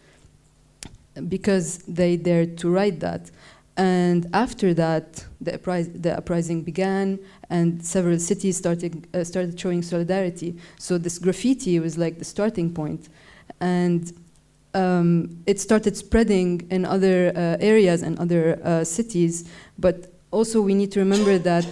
[1.28, 3.30] because they dared to write that.
[3.76, 5.52] And after that, the,
[5.94, 10.56] the uprising began, and several cities started, uh, started showing solidarity.
[10.80, 13.08] So this graffiti was like the starting point.
[13.60, 14.12] And
[14.74, 19.48] um, it started spreading in other uh, areas and other cities.
[19.78, 21.66] But also, we need to remember that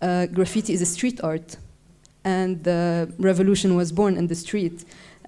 [0.00, 1.56] uh, graffiti is a street art,
[2.24, 4.84] and the revolution was born in the street.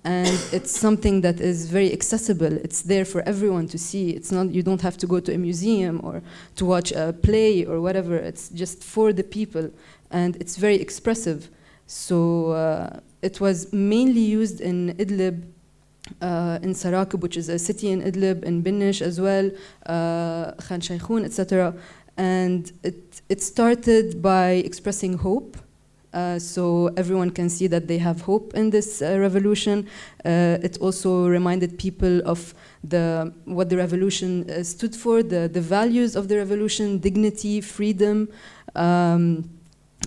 [0.07, 2.53] And it's something that is very accessible.
[2.53, 4.11] It's there for everyone to see.
[4.11, 6.23] It's not you don't have to go to a museum or
[6.57, 8.17] to watch a play or whatever.
[8.17, 9.71] It's just for the people,
[10.11, 11.49] and it's very expressive.
[11.87, 15.45] So uh, it was mainly used in Idlib
[16.21, 19.51] uh, in Sarakib, which is a city in Idlib, in Binish as well,
[19.87, 21.75] uh, Khan Shaykhoun, etc.
[22.16, 25.57] And it, it started by expressing hope.
[26.12, 29.85] Uh, so everyone can see that they have hope in this uh, revolution.
[30.24, 35.61] Uh, it also reminded people of the what the revolution uh, stood for, the, the
[35.61, 38.29] values of the revolution, dignity, freedom,
[38.77, 39.50] um,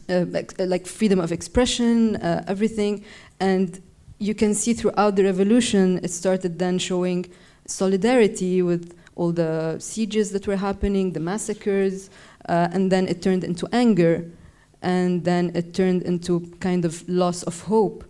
[0.10, 3.04] uh, like, like freedom of expression, uh, everything.
[3.42, 3.82] And
[4.20, 7.26] you can see throughout the revolution, it started then showing
[7.66, 12.10] solidarity with all the sieges that were happening, the massacres,
[12.48, 14.32] uh, and then it turned into anger,
[14.82, 18.04] and then it turned into kind of loss of hope.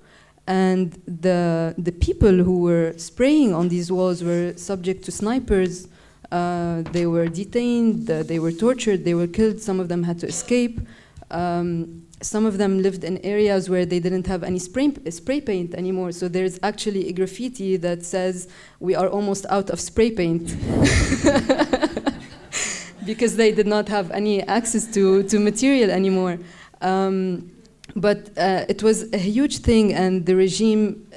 [0.45, 5.87] And the, the people who were spraying on these walls were subject to snipers.
[6.31, 10.19] Uh, they were detained, uh, they were tortured, they were killed, some of them had
[10.19, 10.79] to escape.
[11.31, 15.75] Um, some of them lived in areas where they didn't have any spray, spray paint
[15.75, 16.11] anymore.
[16.11, 18.47] So there's actually a graffiti that says,
[18.79, 20.55] We are almost out of spray paint.
[23.05, 26.37] because they did not have any access to, to material anymore.
[26.81, 27.51] Um,
[27.95, 31.07] but uh, it was a huge thing, and the regime,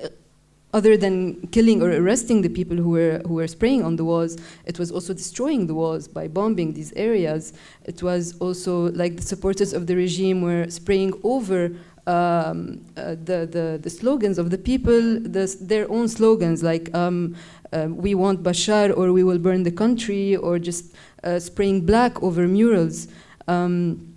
[0.73, 4.37] other than killing or arresting the people who were, who were spraying on the walls,
[4.67, 7.53] it was also destroying the walls by bombing these areas.
[7.85, 11.73] It was also like the supporters of the regime were spraying over
[12.07, 17.37] um, uh, the, the, the slogans of the people, the, their own slogans like um,
[17.73, 20.95] uh, we want Bashar or we will burn the country or just
[21.25, 23.09] uh, spraying black over murals.
[23.49, 24.10] Um,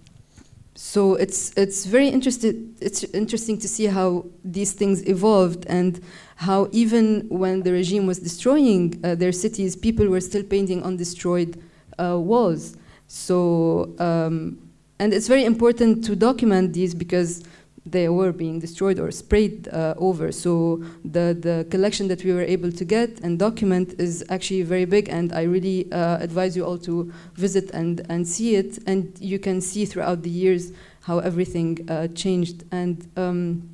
[0.76, 6.01] so it's it's very interested it's interesting to see how these things evolved and
[6.38, 10.97] how even when the regime was destroying uh, their cities people were still painting on
[10.97, 11.61] destroyed
[11.99, 12.76] uh, walls.
[13.07, 14.59] So um,
[14.99, 17.43] and it's very important to document these because
[17.86, 20.31] they were being destroyed or sprayed uh, over.
[20.31, 24.86] So the, the collection that we were able to get and document is actually very
[24.86, 28.79] big, and I really uh, advise you all to visit and, and see it.
[28.88, 30.71] And you can see throughout the years
[31.01, 32.63] how everything uh, changed.
[32.71, 33.69] And um,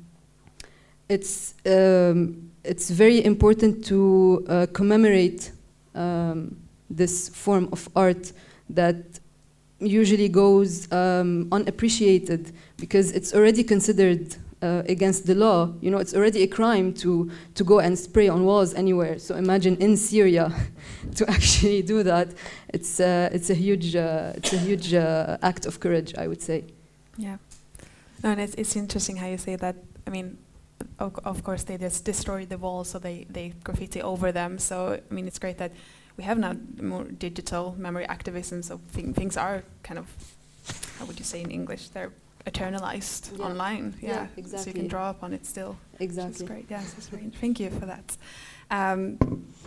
[1.08, 5.52] it's, um, it's very important to uh, commemorate
[5.94, 6.56] um,
[6.88, 8.32] this form of art
[8.70, 9.19] that
[9.80, 15.72] usually goes um, unappreciated because it's already considered uh, against the law.
[15.80, 19.18] You know, it's already a crime to, to go and spray on walls anywhere.
[19.18, 20.52] So imagine in Syria
[21.16, 22.34] to actually do that.
[22.68, 26.42] It's, uh, it's a huge, uh, it's a huge uh, act of courage, I would
[26.42, 26.64] say.
[27.16, 27.38] Yeah.
[28.22, 29.76] No, and it's, it's interesting how you say that.
[30.06, 30.38] I mean,
[30.98, 34.58] of, of course, they just destroyed the walls, so they, they graffiti over them.
[34.58, 35.72] So, I mean, it's great that
[36.20, 40.06] we have now more digital memory activism, so th things are kind of,
[40.98, 41.82] how would you say in English?
[41.94, 42.12] They're
[42.50, 43.46] eternalized Yeah.
[43.48, 43.86] online.
[44.02, 45.72] Yeah, Yeah, So you can draw upon it still.
[45.98, 46.44] Exactly.
[46.44, 46.66] is great.
[46.76, 47.30] Yes, that's great.
[47.42, 48.08] Thank you for that.
[48.78, 49.00] Um,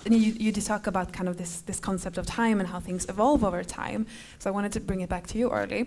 [0.06, 2.80] and you, you did talk about kind of this, this concept of time and how
[2.88, 4.01] things evolve over time.
[4.39, 5.84] So I wanted to bring it back to you Orli,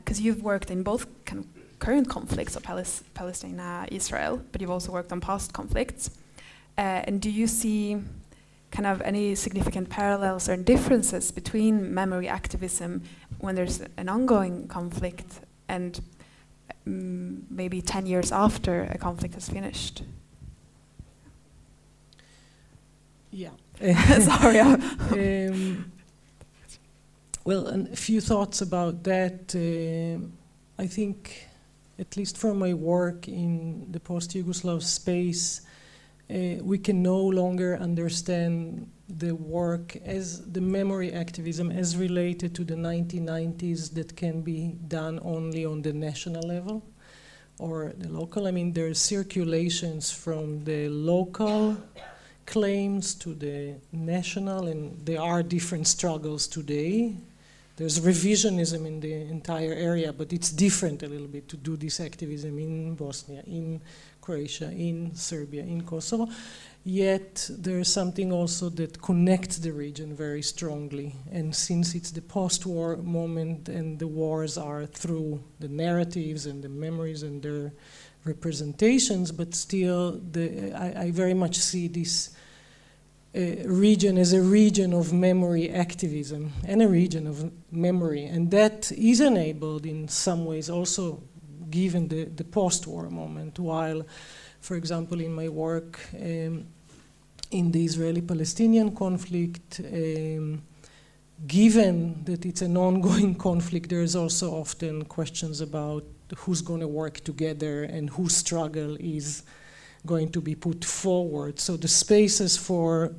[0.00, 1.46] because you've worked in both kind of
[1.84, 6.02] current conflicts of Palis- Palestine, uh, Israel, but you've also worked on past conflicts.
[6.76, 7.96] Uh, and do you see
[8.70, 13.02] kind of any significant parallels or differences between memory activism
[13.38, 16.00] when there's an ongoing conflict and
[16.86, 20.02] mm, maybe 10 years after a conflict has finished?
[23.30, 23.50] Yeah.
[24.20, 24.60] Sorry.
[24.60, 25.92] Um,
[27.44, 29.54] well, and a few thoughts about that.
[29.54, 30.32] Um
[30.78, 31.48] I think,
[31.98, 35.62] at least from my work in the post-Yugoslav space,
[36.30, 42.64] uh, we can no longer understand the work as the memory activism as related to
[42.64, 46.82] the 1990s that can be done only on the national level
[47.58, 48.46] or the local.
[48.46, 51.76] I mean, there are circulations from the local
[52.46, 57.14] claims to the national, and there are different struggles today.
[57.76, 62.00] There's revisionism in the entire area, but it's different a little bit to do this
[62.00, 63.80] activism in Bosnia, in
[64.28, 66.28] Croatia, in Serbia, in Kosovo.
[66.84, 71.14] Yet there's something also that connects the region very strongly.
[71.32, 76.62] And since it's the post war moment and the wars are through the narratives and
[76.62, 77.72] the memories and their
[78.24, 82.36] representations, but still, the, I, I very much see this
[83.34, 88.24] uh, region as a region of memory activism and a region of memory.
[88.26, 91.22] And that is enabled in some ways also
[91.70, 94.02] given the, the post war moment, while,
[94.60, 96.66] for example, in my work um,
[97.50, 100.62] in the Israeli Palestinian conflict, um,
[101.46, 106.04] given that it's an ongoing conflict, there's also often questions about
[106.36, 109.42] who's going to work together and whose struggle is
[110.04, 111.58] going to be put forward.
[111.58, 113.14] So the spaces for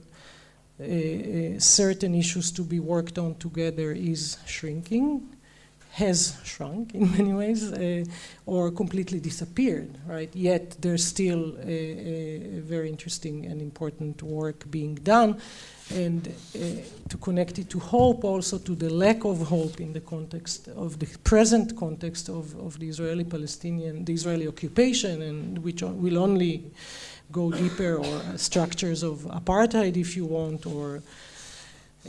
[0.80, 5.36] uh, uh, certain issues to be worked on together is shrinking,
[5.92, 8.04] has shrunk in many ways, uh,
[8.46, 10.34] or completely disappeared, right?
[10.36, 15.40] Yet there's still a, a very interesting and important work being done.
[15.92, 16.60] And uh,
[17.10, 21.00] to connect it to hope, also to the lack of hope in the context of
[21.00, 26.72] the present context of, of the Israeli Palestinian, the Israeli occupation, and which will only
[27.32, 31.02] go deeper, or structures of apartheid, if you want, or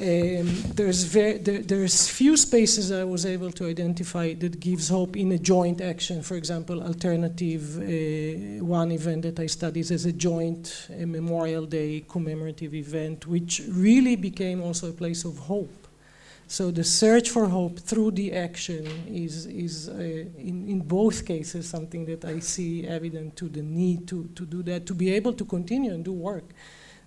[0.00, 5.14] um, there's ver- there, there's few spaces I was able to identify that gives hope
[5.14, 6.22] in a joint action.
[6.22, 12.04] For example, alternative uh, one event that I studied as a joint uh, Memorial Day
[12.08, 15.86] commemorative event, which really became also a place of hope.
[16.46, 21.68] So the search for hope through the action is, is uh, in, in both cases
[21.68, 25.34] something that I see evident to the need to, to do that, to be able
[25.34, 26.54] to continue and do work.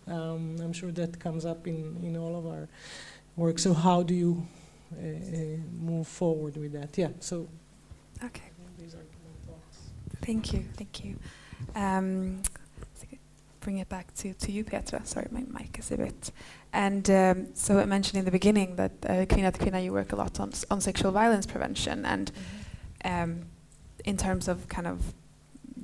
[0.07, 2.67] Um, I'm sure that comes up in, in all of our
[3.35, 3.59] work.
[3.59, 4.45] So how do you
[4.93, 6.97] uh, uh, move forward with that?
[6.97, 7.47] Yeah, so
[8.23, 8.49] okay.
[8.77, 9.77] these are my thoughts.
[10.21, 10.65] Thank you.
[10.75, 11.15] Thank you.
[11.75, 12.41] Um,
[13.63, 15.01] bring it back to, to you, Petra.
[15.05, 16.31] Sorry, my mic is a bit.
[16.73, 20.15] And um, so I mentioned in the beginning that uh, Kvinna Kvinna, you work a
[20.15, 22.05] lot on, on sexual violence prevention.
[22.05, 22.31] And
[23.05, 23.45] um,
[24.03, 25.13] in terms of kind of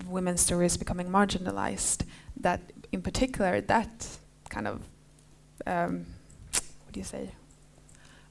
[0.07, 2.03] women's stories becoming marginalized,
[2.37, 2.59] that
[2.91, 4.17] in particular, that
[4.49, 4.81] kind of,
[5.67, 6.05] um,
[6.51, 7.31] what do you say,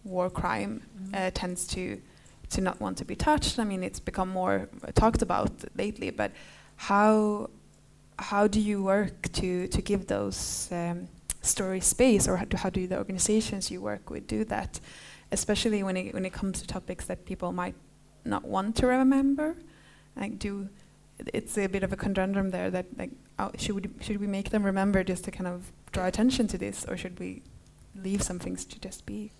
[0.04, 0.82] war crime
[1.14, 2.00] uh, tends to
[2.50, 3.58] to not want to be touched.
[3.58, 6.10] I mean, it's become more talked about lately.
[6.10, 6.32] But
[6.76, 7.50] how
[8.18, 11.08] how do you work to to give those um,
[11.42, 14.80] stories space, or how do, how do the organizations you work with do that,
[15.30, 17.74] especially when it when it comes to topics that people might
[18.24, 19.56] not want to remember?
[20.16, 20.68] Like, do
[21.34, 24.50] it's a bit of a conundrum there that like oh, should we should we make
[24.50, 27.42] them remember just to kind of draw attention to this, or should we
[27.94, 29.32] leave some things to just be?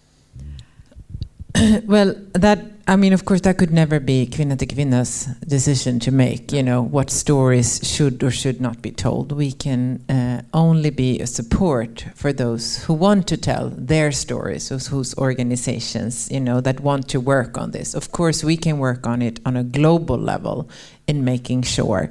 [1.86, 6.10] well, that I mean, of course, that could never be Kvinna till Kvinna's decision to
[6.10, 6.52] make.
[6.52, 9.30] You know, what stories should or should not be told.
[9.30, 14.70] We can uh, only be a support for those who want to tell their stories,
[14.70, 17.92] those whose organizations, you know, that want to work on this.
[17.92, 20.70] Of course, we can work on it on a global level
[21.06, 22.10] in making sure.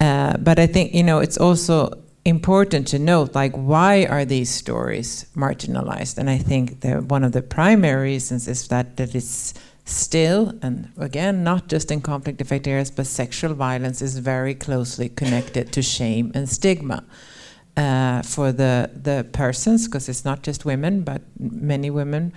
[0.00, 4.50] Uh, but I think you know, it's also important to note like why are these
[4.50, 6.18] stories marginalized?
[6.18, 9.54] And i think that one of the primary reasons is that that it's
[9.84, 15.08] still and again not just in conflict affected areas but sexual violence is very closely
[15.08, 17.02] connected to shame and stigma
[17.76, 22.32] uh, for the the persons because it's not just women but many women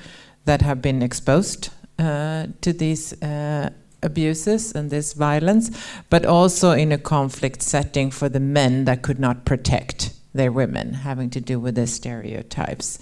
[0.46, 1.70] that have been exposed
[2.00, 3.70] uh, to these uh,
[4.04, 5.72] abuses and this violence,
[6.10, 10.94] but also in a conflict setting for the men that could not protect their women,
[10.94, 13.00] having to do with the stereotypes.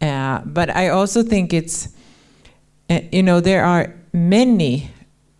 [0.00, 1.88] Uh, but I also think it's,
[2.90, 4.90] uh, you know, there are many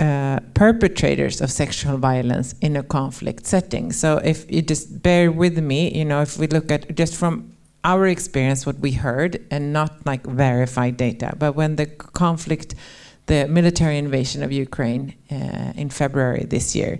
[0.01, 3.93] uh, perpetrators of sexual violence in a conflict setting.
[3.93, 7.53] So if you just bear with me, you know, if we look at just from
[7.85, 12.75] our experience, what we heard, and not like verified data, but when the conflict
[13.29, 16.99] the military invasion of Ukraine uh, in February this year.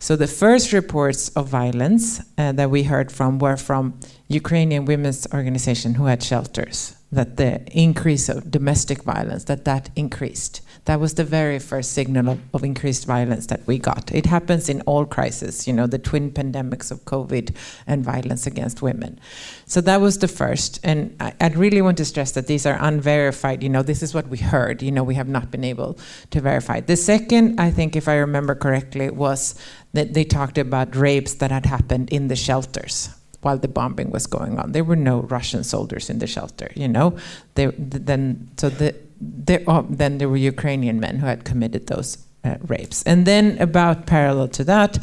[0.00, 3.98] So the first reports of violence uh, that we heard from were from
[4.28, 6.94] Ukrainian women's organization who had shelters.
[7.10, 10.60] That the increase of domestic violence that that increased.
[10.88, 14.10] That was the very first signal of, of, increased violence that we got.
[14.10, 17.54] It happens in all crises, you know, the twin pandemics of COVID
[17.86, 19.20] and violence against women.
[19.66, 20.80] So that was the first.
[20.82, 23.62] And I, I really want to stress that these are unverified.
[23.62, 24.82] You know, this is what we heard.
[24.82, 25.98] You know, we have not been able
[26.30, 26.80] to verify.
[26.80, 29.56] The second, I think, if I remember correctly, was
[29.92, 33.10] that they talked about rapes that had happened in the shelters
[33.42, 34.72] while the bombing was going on.
[34.72, 37.18] There were no Russian soldiers in the shelter, you know.
[37.56, 42.18] They, then, so the there, oh, then there were Ukrainian men who had committed those
[42.44, 43.02] uh, rapes.
[43.04, 44.98] And then, about parallel to that,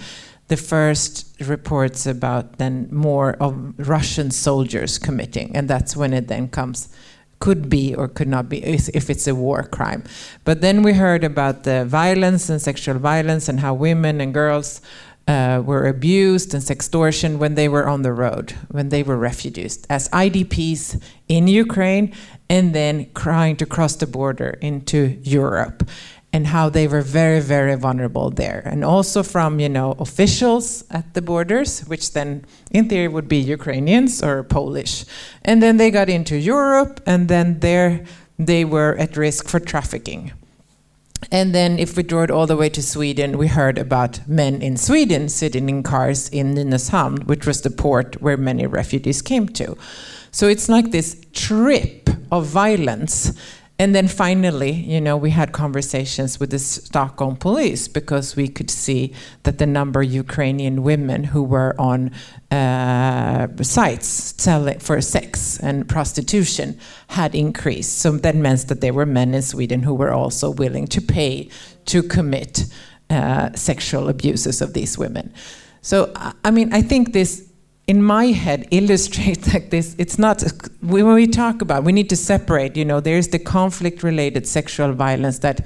[0.47, 6.47] the first reports about then more of Russian soldiers committing, and that's when it then
[6.49, 6.89] comes,
[7.39, 10.03] could be or could not be, if it's a war crime.
[10.43, 14.81] But then we heard about the violence and sexual violence and how women and girls
[15.27, 19.83] uh, were abused and sextortion when they were on the road, when they were refugees,
[19.89, 22.13] as IDPs in Ukraine,
[22.49, 25.89] and then trying to cross the border into Europe,
[26.31, 28.61] and how they were very, very vulnerable there.
[28.65, 33.37] And also from you know officials at the borders, which then in theory would be
[33.37, 35.05] Ukrainians or Polish,
[35.43, 38.05] and then they got into Europe, and then there
[38.37, 40.33] they were at risk for trafficking.
[41.31, 44.61] And then, if we draw it all the way to Sweden, we heard about men
[44.61, 49.47] in Sweden sitting in cars in Nynäshamn, which was the port where many refugees came
[49.49, 49.77] to.
[50.31, 53.33] So it's like this trip of violence
[53.77, 58.71] and then finally, you know, we had conversations with the Stockholm police because we could
[58.71, 59.13] see
[59.43, 62.11] that the number of Ukrainian women who were on
[62.51, 64.07] uh, sites
[64.37, 67.97] selling for sex and prostitution had increased.
[67.97, 71.49] So that meant that there were men in Sweden who were also willing to pay
[71.87, 72.65] to commit
[73.09, 75.33] uh, sexual abuses of these women.
[75.81, 76.13] So,
[76.45, 77.44] I mean, I think this
[77.87, 79.95] in my head illustrate like this.
[79.97, 80.43] It's not
[80.81, 84.93] when we talk about we need to separate you know there's the conflict related sexual
[84.93, 85.65] violence that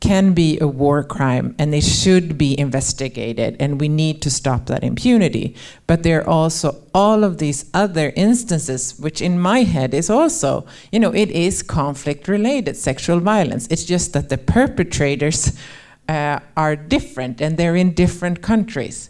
[0.00, 4.66] can be a war crime and it should be investigated and we need to stop
[4.66, 5.54] that impunity.
[5.86, 10.66] But there are also all of these other instances which in my head is also
[10.90, 13.68] you know it is conflict related sexual violence.
[13.68, 15.56] It's just that the perpetrators
[16.08, 19.08] uh, are different and they're in different countries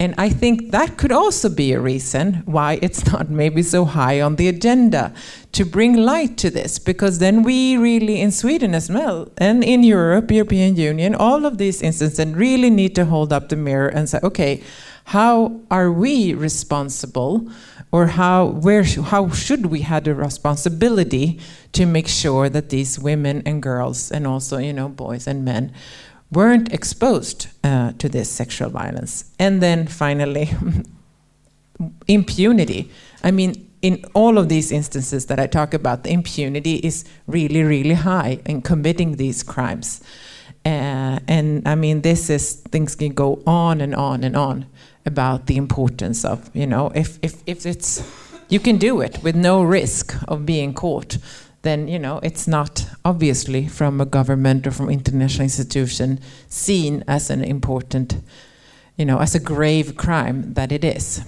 [0.00, 4.20] and I think that could also be a reason why it's not maybe so high
[4.20, 5.12] on the agenda
[5.52, 9.82] to bring light to this, because then we really, in Sweden as well, and in
[9.82, 14.08] Europe, European Union, all of these instances, really need to hold up the mirror and
[14.08, 14.62] say, okay,
[15.04, 17.48] how are we responsible,
[17.90, 21.40] or how where how should we have the responsibility
[21.72, 25.72] to make sure that these women and girls, and also you know boys and men,
[26.30, 29.30] weren't exposed uh, to this sexual violence.
[29.38, 30.50] And then finally,
[32.08, 32.90] impunity.
[33.22, 37.62] I mean, in all of these instances that I talk about, the impunity is really,
[37.62, 40.00] really high in committing these crimes.
[40.66, 44.66] Uh, and I mean, this is things can go on and on and on
[45.08, 47.90] about the importance of you know if if if it's
[48.48, 51.18] you can do it with no risk of being caught
[51.62, 57.30] then you know it's not obviously from a government or from international institution seen as
[57.30, 58.20] an important
[58.96, 61.22] you know as a grave crime that it is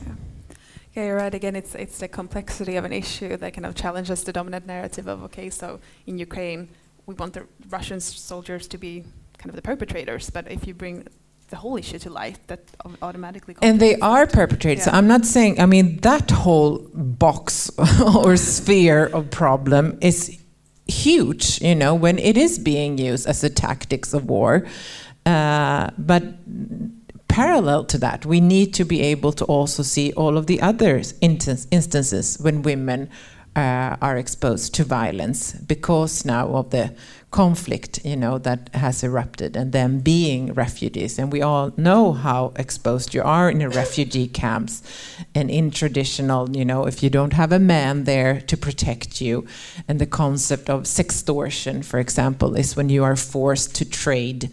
[0.92, 1.34] Yeah, you're right.
[1.34, 5.06] Again, it's it's the complexity of an issue that kind of challenges the dominant narrative
[5.06, 6.68] of okay, so in Ukraine
[7.06, 9.04] we want the Russian soldiers to be
[9.38, 11.06] kind of the perpetrators, but if you bring
[11.50, 12.60] the whole issue to light, that
[13.02, 13.56] automatically.
[13.60, 14.96] and they are perpetrators Yeah.
[14.96, 17.70] i'm not saying i mean that whole box
[18.16, 20.38] or sphere of problem is
[20.86, 24.64] huge you know when it is being used as a tactics of war
[25.26, 26.22] uh, but
[27.28, 31.02] parallel to that we need to be able to also see all of the other
[31.20, 33.08] instances when women
[33.56, 36.94] uh, are exposed to violence because now of the
[37.30, 41.18] conflict you know that has erupted and them being refugees.
[41.18, 44.82] And we all know how exposed you are in refugee camps
[45.34, 49.46] and in traditional you know if you don't have a man there to protect you.
[49.86, 54.50] And the concept of sextortion for example is when you are forced to trade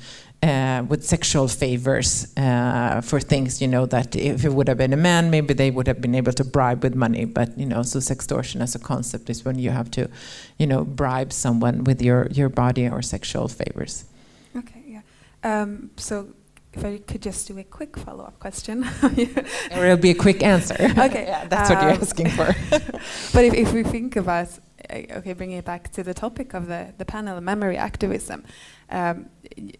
[0.48, 4.94] uh, with sexual favors uh, for things, you know, that if it would have been
[4.94, 7.26] a man, maybe they would have been able to bribe with money.
[7.26, 10.10] But you know, so sextortion as a concept is when you have to,
[10.58, 14.06] you know, bribe someone with your your body or sexual favors.
[14.56, 15.02] Okay, yeah.
[15.44, 16.30] Um, so
[16.78, 18.86] if I could just do a quick follow-up question.
[19.72, 20.76] Or it'll be a quick answer.
[21.08, 22.48] Okay, yeah, that's what you're um, asking for.
[23.34, 24.50] but if, if we think about,
[24.90, 28.44] uh, okay, bringing it back to the topic of the, the panel, memory activism,
[28.90, 29.30] um,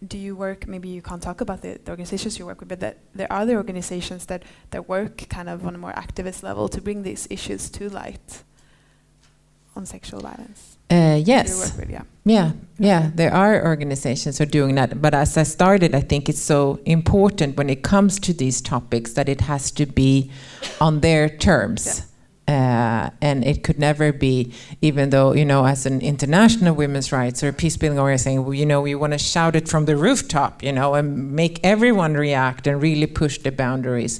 [0.06, 2.80] do you work, maybe you can't talk about the, the organizations you work with, but
[2.80, 6.68] that there are other organizations that, that work kind of on a more activist level
[6.68, 8.42] to bring these issues to light
[9.76, 10.76] on sexual violence?
[10.90, 11.76] Uh, yes.
[11.78, 12.02] with, yeah.
[12.24, 15.00] Yeah, yeah, there are organizations who are doing that.
[15.00, 19.14] But as I started, I think it's so important when it comes to these topics
[19.14, 20.30] that it has to be
[20.80, 22.02] on their terms.
[22.48, 27.44] Uh, and it could never be, even though, you know, as an international women's rights
[27.44, 30.72] or peace building organization, you know, we want to shout it from the rooftop, you
[30.72, 34.18] know, and make everyone react and really push the boundaries.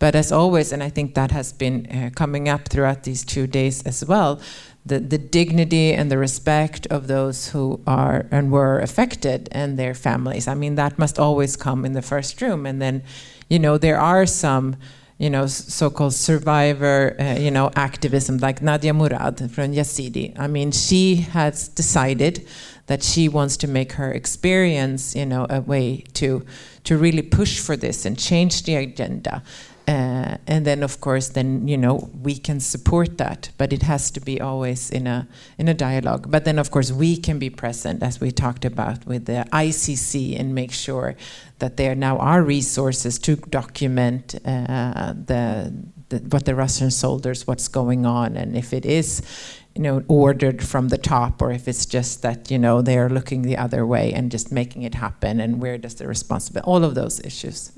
[0.00, 3.46] But as always, and I think that has been uh, coming up throughout these two
[3.46, 4.40] days as well,
[4.84, 9.94] the, the dignity and the respect of those who are and were affected and their
[9.94, 10.48] families.
[10.48, 12.66] I mean, that must always come in the first room.
[12.66, 13.02] And then,
[13.48, 14.76] you know, there are some,
[15.18, 20.38] you know, so-called survivor, uh, you know, activism like Nadia Murad from Yazidi.
[20.38, 22.46] I mean, she has decided
[22.86, 26.44] that she wants to make her experience, you know, a way to
[26.84, 29.42] to really push for this and change the agenda.
[29.88, 34.10] Uh, and then, of course, then you know we can support that, but it has
[34.10, 35.26] to be always in a
[35.56, 36.30] in a dialogue.
[36.30, 40.38] But then, of course, we can be present, as we talked about with the ICC,
[40.38, 41.16] and make sure
[41.60, 45.72] that there now are resources to document uh, the,
[46.10, 49.22] the what the Russian soldiers, what's going on, and if it is,
[49.74, 53.08] you know, ordered from the top, or if it's just that you know they are
[53.08, 56.66] looking the other way and just making it happen, and where does the responsibility?
[56.70, 57.72] All of those issues.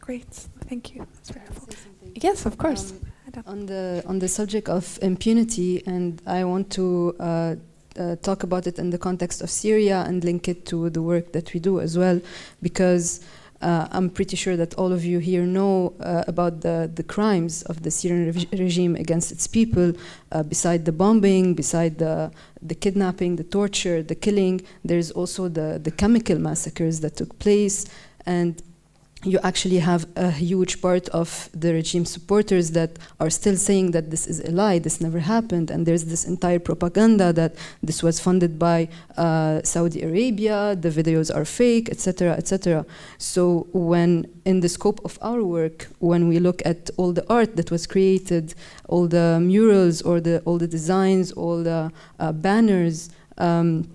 [0.00, 0.32] Great,
[0.68, 1.06] thank you.
[1.14, 1.74] That's very helpful.
[2.14, 2.92] Yes, of course.
[2.92, 7.54] Um, on the on the subject of impunity, and I want to uh,
[7.96, 11.32] uh, talk about it in the context of Syria and link it to the work
[11.32, 12.20] that we do as well,
[12.60, 13.20] because
[13.62, 17.62] uh, I'm pretty sure that all of you here know uh, about the the crimes
[17.64, 19.92] of the Syrian rev- regime against its people.
[20.32, 22.32] Uh, beside the bombing, beside the
[22.62, 27.86] the kidnapping, the torture, the killing, there's also the the chemical massacres that took place
[28.26, 28.62] and
[29.22, 34.10] you actually have a huge part of the regime supporters that are still saying that
[34.10, 38.18] this is a lie, this never happened, and there's this entire propaganda that this was
[38.18, 42.86] funded by uh, Saudi Arabia, the videos are fake, etc., etc.
[43.18, 47.56] So when in the scope of our work, when we look at all the art
[47.56, 48.54] that was created,
[48.88, 53.10] all the murals or the all the designs, all the uh, banners.
[53.36, 53.88] Um,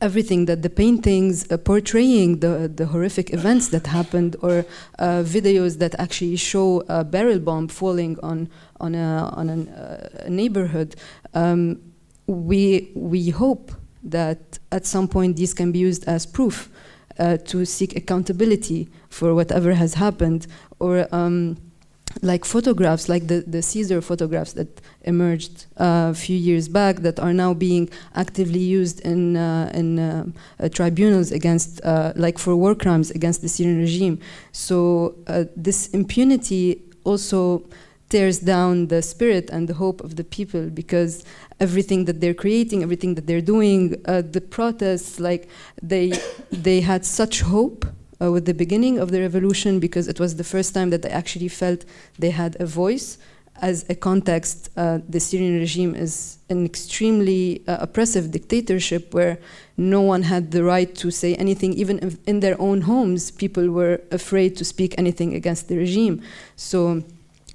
[0.00, 4.64] everything that the paintings uh, portraying the, the horrific events that happened or
[4.98, 8.48] uh, videos that actually show a barrel bomb falling on
[8.80, 10.96] on a on uh, a neighborhood
[11.34, 11.80] um,
[12.26, 13.72] we we hope
[14.02, 16.70] that at some point these can be used as proof
[17.18, 20.46] uh, to seek accountability for whatever has happened
[20.78, 21.56] or um,
[22.22, 27.18] like photographs, like the, the Caesar photographs that emerged uh, a few years back, that
[27.20, 30.24] are now being actively used in uh, in uh,
[30.72, 34.18] tribunals against, uh, like for war crimes against the Syrian regime.
[34.52, 37.64] So uh, this impunity also
[38.08, 41.24] tears down the spirit and the hope of the people because
[41.60, 45.48] everything that they're creating, everything that they're doing, uh, the protests, like
[45.82, 46.12] they
[46.50, 47.86] they had such hope
[48.20, 51.10] uh, with the beginning of the revolution because it was the first time that they
[51.10, 51.84] actually felt
[52.18, 53.18] they had a voice.
[53.62, 59.38] As a context, uh, the Syrian regime is an extremely uh, oppressive dictatorship where
[59.76, 64.00] no one had the right to say anything, even in their own homes, people were
[64.10, 66.22] afraid to speak anything against the regime.
[66.56, 67.02] So,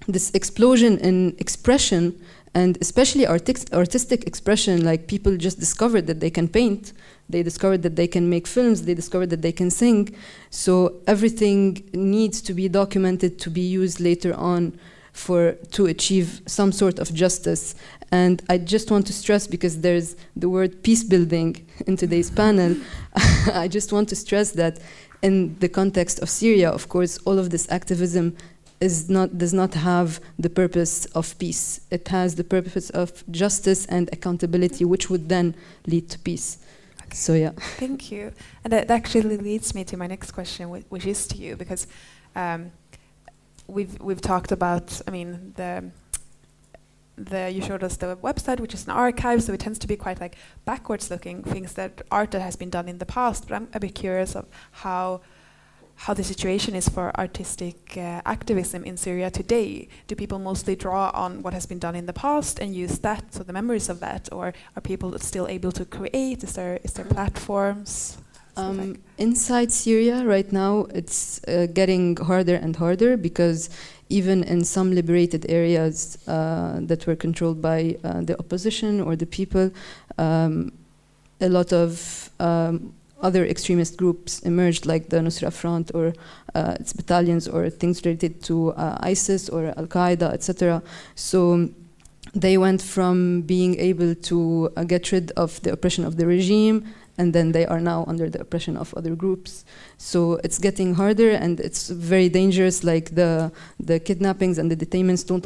[0.07, 2.19] this explosion in expression
[2.53, 6.93] and especially artic- artistic expression like people just discovered that they can paint
[7.27, 10.15] they discovered that they can make films they discovered that they can sing.
[10.49, 14.77] So everything needs to be documented to be used later on
[15.11, 17.75] for to achieve some sort of justice.
[18.11, 22.77] And i just want to stress because there's the word peace building in today's panel
[23.53, 24.79] i just want to stress that
[25.21, 28.37] in the context of syria of course all of this activism
[28.85, 30.07] is not does not have
[30.45, 31.63] the purpose of peace.
[31.89, 33.09] It has the purpose of
[33.41, 35.55] justice and accountability, which would then
[35.91, 36.49] lead to peace.
[37.03, 37.15] Okay.
[37.15, 37.53] So yeah.
[37.83, 38.23] Thank you,
[38.63, 40.63] and that actually leads me to my next question,
[40.93, 41.87] which is to you, because
[42.35, 42.71] um,
[43.75, 45.01] we've we've talked about.
[45.07, 45.69] I mean the.
[47.17, 49.95] The, you showed us the website, which is an archive, so it tends to be
[49.95, 53.47] quite like backwards looking things that art that has been done in the past.
[53.47, 54.45] But I'm a bit curious of
[54.83, 55.21] how
[55.95, 59.87] how the situation is for artistic uh, activism in Syria today.
[60.07, 63.33] Do people mostly draw on what has been done in the past and use that,
[63.33, 66.43] so the memories of that, or are people still able to create?
[66.43, 68.17] Is there is there platforms?
[68.57, 68.99] Um, like?
[69.17, 73.69] Inside Syria right now, it's uh, getting harder and harder because
[74.09, 79.25] even in some liberated areas uh, that were controlled by uh, the opposition or the
[79.25, 79.71] people,
[80.17, 80.71] um,
[81.41, 82.93] a lot of um,
[83.27, 86.13] other extremist groups emerged, like the Nusra Front or
[86.53, 90.81] uh, its battalions or things related to uh, ISIS or Al Qaeda, etc.
[91.15, 91.69] So
[92.43, 94.37] they went from being able to
[94.77, 96.77] uh, get rid of the oppression of the regime,
[97.17, 99.65] and then they are now under the oppression of other groups.
[99.97, 102.83] So it's getting harder, and it's very dangerous.
[102.83, 105.45] Like the the kidnappings and the detainments don't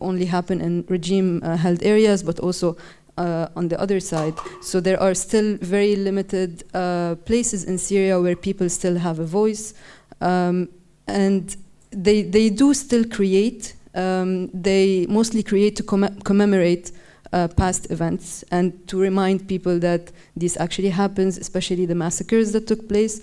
[0.00, 2.76] only happen in regime-held uh, areas, but also
[3.16, 4.34] uh, on the other side.
[4.62, 9.24] So there are still very limited uh, places in Syria where people still have a
[9.24, 9.74] voice,
[10.20, 10.68] um,
[11.06, 11.56] and
[11.90, 13.74] they they do still create.
[13.94, 16.92] Um, they mostly create to comm commemorate
[17.32, 22.66] uh, past events and to remind people that this actually happens, especially the massacres that
[22.66, 23.20] took place.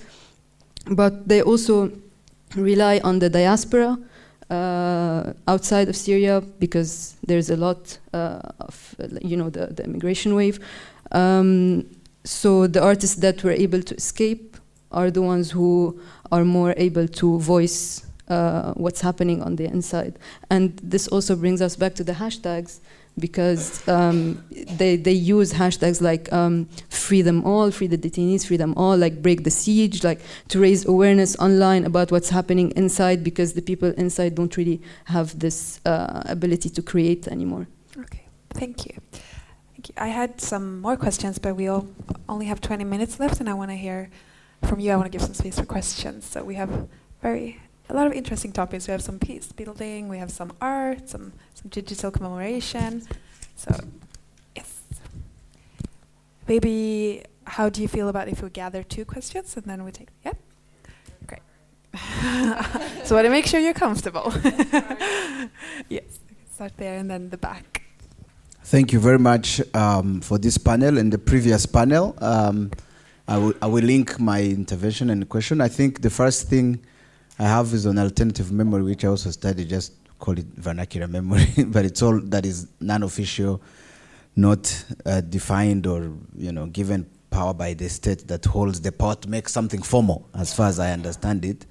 [0.90, 1.92] But they also
[2.56, 3.98] rely on the diaspora
[4.50, 10.60] outside of Syria because there's a lot uh, of, you know, the, the immigration wave.
[11.12, 11.86] Um,
[12.24, 14.58] so the artists that were able to escape
[14.92, 16.00] are the ones who
[16.32, 20.18] are more able to voice uh, what's happening on the inside.
[20.50, 22.80] And this also brings us back to the hashtags
[23.20, 28.58] because um, they, they use hashtags like um, free them all, free the detainees, free
[28.58, 33.24] them all, like break the siege, like to raise awareness online about what's happening inside
[33.24, 37.68] because the people inside don't really have this uh, ability to create anymore.
[37.98, 38.96] Okay, thank you.
[39.74, 39.96] thank you.
[39.98, 41.88] I had some more questions, but we all
[42.28, 44.10] only have 20 minutes left, and I want to hear
[44.64, 44.92] from you.
[44.92, 46.26] I want to give some space for questions.
[46.26, 46.88] So we have
[47.22, 47.60] very
[47.90, 48.88] a lot of interesting topics.
[48.88, 53.04] We have some peace building, we have some art, some, some digital commemoration.
[53.56, 53.76] So,
[54.56, 54.82] yes.
[56.48, 60.10] Maybe, how do you feel about if we gather two questions and then we take,
[60.26, 60.34] yeah?
[61.28, 61.42] Great.
[63.06, 64.34] so, I want to make sure you're comfortable.
[65.90, 66.20] yes,
[66.54, 67.82] start there and then the back.
[68.66, 72.16] Thank you very much um, for this panel and the previous panel.
[72.20, 72.72] Um,
[73.28, 75.62] I will link my intervention and question.
[75.62, 76.80] I think the first thing
[77.40, 81.48] I have is an alternative memory, which I also study, just call it vernacular memory,
[81.68, 83.62] but it's all that is non-official,
[84.36, 89.16] not uh, defined or you know given power by the state that holds the power
[89.16, 91.66] to make something formal, as far as I understand it.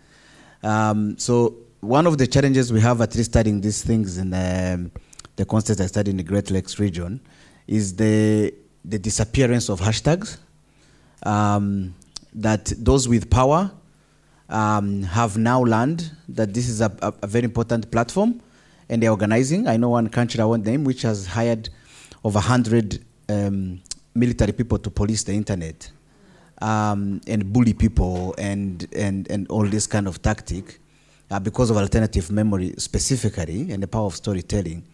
[0.62, 4.90] Um, so one of the challenges we have, at least studying these things in um,
[5.36, 7.20] the context I study in the Great Lakes region,
[7.66, 8.52] is the
[8.84, 10.38] the disappearance of hashtags.
[11.22, 11.94] Um,
[12.34, 13.70] that those with power
[14.48, 18.40] um, have now learned that this is a, a, a, very important platform
[18.88, 19.66] and they're organizing.
[19.66, 21.68] I know one country, I won't name, which has hired
[22.24, 23.80] over 100 um,
[24.14, 25.90] military people to police the internet
[26.60, 30.78] um, and bully people and, and, and all this kind of tactic
[31.30, 34.84] uh, because of alternative memory specifically and the power of storytelling.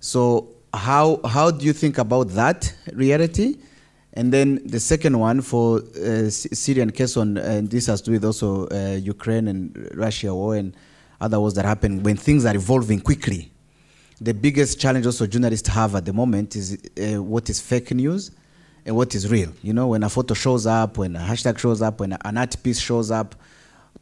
[0.00, 3.56] So how, how do you think about that reality?
[4.14, 8.12] And then the second one for uh, Syrian case on, and this has to do
[8.12, 10.76] with also uh, Ukraine and Russia war and
[11.20, 13.52] other wars that happen when things are evolving quickly.
[14.22, 18.30] the biggest challenge also journalists have at the moment is uh, what is fake news
[18.86, 19.52] and what is real.
[19.62, 22.56] You know, when a photo shows up, when a hashtag shows up, when an art
[22.62, 23.34] piece shows up,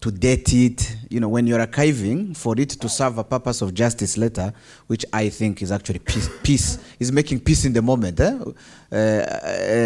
[0.01, 3.75] to date it, you know, when you're archiving for it to serve a purpose of
[3.75, 4.53] justice later,
[4.87, 8.19] which I think is actually peace, peace is making peace in the moment.
[8.19, 8.39] Eh?
[8.91, 8.97] Uh,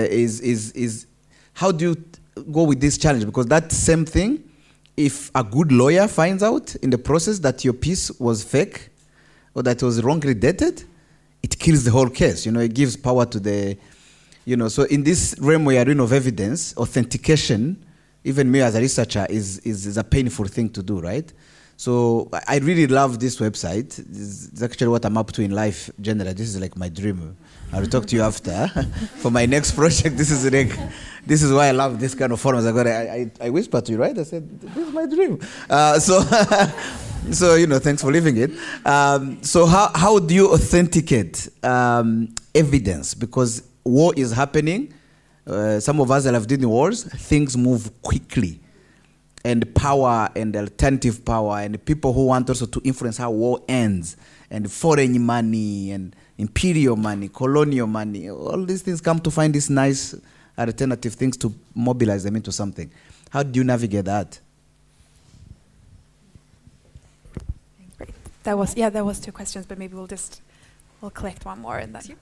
[0.09, 1.07] is, is, is
[1.53, 2.05] how do you
[2.53, 3.27] go with this challenge?
[3.27, 4.49] Because that same thing,
[4.97, 8.91] if a good lawyer finds out in the process that your piece was fake
[9.55, 10.85] or that was wrongly dated,
[11.43, 12.47] it kills the whole case.
[12.47, 13.77] You know, it gives power to the,
[14.45, 14.69] you know.
[14.69, 17.84] So in this realm we are in of evidence, authentication
[18.25, 21.31] even me as a researcher is, is, is a painful thing to do, right?
[21.77, 23.99] So I really love this website.
[23.99, 26.33] It's actually what I'm up to in life generally.
[26.33, 27.37] This is like my dream.
[27.73, 28.69] I'll talk to you after.
[29.17, 30.71] For my next project, this is like,
[31.27, 32.65] this is why I love this kind of forums.
[32.65, 34.17] I got, I, I, I whispered to you, right?
[34.17, 35.41] I said, this is my dream.
[35.69, 36.21] Uh, so,
[37.33, 38.53] so you know, thanks for leaving it.
[38.87, 43.15] Um, so how, how do you authenticate um, evidence?
[43.15, 44.95] Because war is happening
[45.47, 48.61] uh, some of us that have in wars, things move quickly.
[49.45, 54.17] And power and alternative power and people who want also to influence how war ends
[54.51, 59.69] and foreign money and imperial money, colonial money, all these things come to find these
[59.69, 60.15] nice
[60.59, 62.91] alternative things to mobilize them into something.
[63.29, 64.41] How do you navigate that?
[68.45, 70.41] That was yeah, that was two questions, but maybe we'll just
[71.01, 72.17] we'll collect one more and then.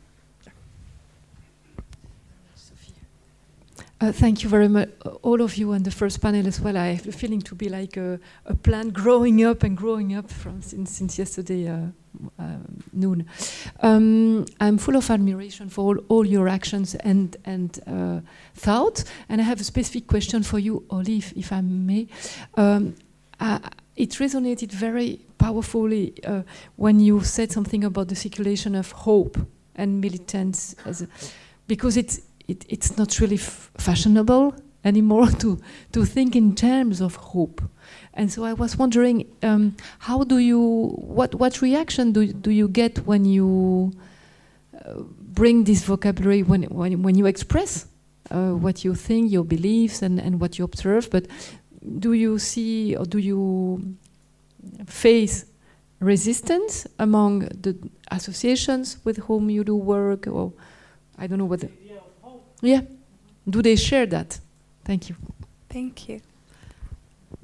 [4.02, 4.88] Uh, thank you very much,
[5.22, 6.76] all of you on the first panel as well.
[6.76, 10.28] I have the feeling to be like a, a plant growing up and growing up
[10.28, 11.76] from since, since yesterday uh,
[12.36, 12.56] uh,
[12.92, 13.26] noon.
[13.78, 18.20] Um, I'm full of admiration for all, all your actions and and uh,
[18.56, 19.04] thought.
[19.28, 22.08] And I have a specific question for you, Orli, if I may.
[22.56, 22.96] Um,
[23.94, 26.42] it resonated very powerfully uh,
[26.74, 29.38] when you said something about the circulation of hope
[29.76, 30.74] and militants,
[31.68, 32.20] because it's
[32.52, 33.36] it, it's not really
[33.86, 35.58] fashionable anymore to,
[35.92, 37.62] to think in terms of hope.
[38.14, 40.60] And so I was wondering, um, how do you,
[41.18, 43.92] what, what reaction do, do you get when you
[44.74, 45.02] uh,
[45.38, 47.86] bring this vocabulary, when, when, when you express
[48.30, 51.08] uh, what you think, your beliefs, and, and what you observe?
[51.10, 51.26] But
[51.98, 53.96] do you see or do you
[54.86, 55.46] face
[56.02, 57.76] resistance among the
[58.10, 60.52] associations with whom you do work, or
[61.16, 61.62] I don't know what.
[62.62, 62.82] Yeah.
[63.48, 64.40] Do they share that?
[64.84, 65.16] Thank you.
[65.68, 66.20] Thank you.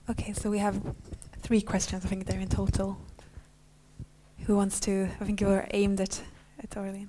[0.08, 0.80] Okay, so we have
[1.42, 2.96] three questions, I think they're in total.
[4.46, 5.08] Who wants to?
[5.20, 6.22] I think you were aimed at,
[6.62, 7.08] at Orlean.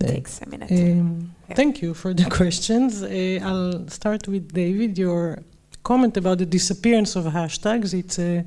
[0.00, 0.70] Takes a minute.
[0.72, 1.54] Um, yeah.
[1.54, 3.02] Thank you for the questions.
[3.02, 4.96] Uh, I'll start with David.
[4.96, 5.42] Your
[5.82, 7.94] comment about the disappearance of hashtags.
[7.94, 8.44] It's a,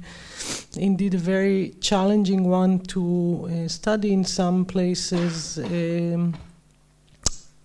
[0.77, 5.57] indeed a very challenging one to uh, study in some places.
[5.57, 6.35] Um,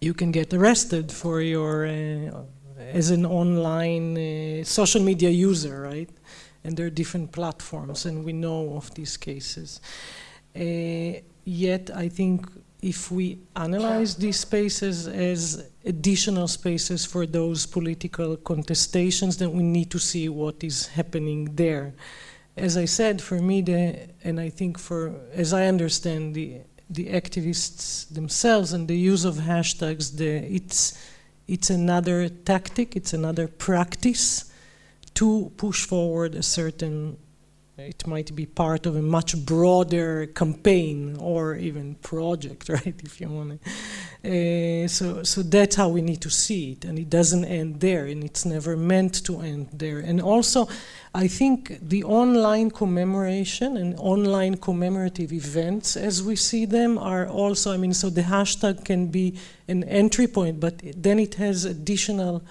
[0.00, 2.42] you can get arrested for your uh,
[2.92, 6.08] as an online uh, social media user, right?
[6.64, 9.80] And there are different platforms, and we know of these cases.
[10.56, 12.46] Uh, yet, I think
[12.82, 19.90] if we analyze these spaces as additional spaces for those political contestations, then we need
[19.90, 21.94] to see what is happening there.
[22.56, 26.60] As I said, for me, the, and I think for, as I understand the,
[26.90, 30.98] the activists themselves and the use of hashtags, the, it's,
[31.46, 34.52] it's another tactic, it's another practice
[35.14, 37.16] to push forward a certain
[37.78, 43.00] it might be part of a much broader campaign or even project, right?
[43.02, 44.84] If you want to.
[44.84, 48.06] Uh, so, so that's how we need to see it, and it doesn't end there,
[48.06, 50.00] and it's never meant to end there.
[50.00, 50.68] And also,
[51.14, 57.72] I think the online commemoration and online commemorative events, as we see them, are also.
[57.72, 62.42] I mean, so the hashtag can be an entry point, but then it has additional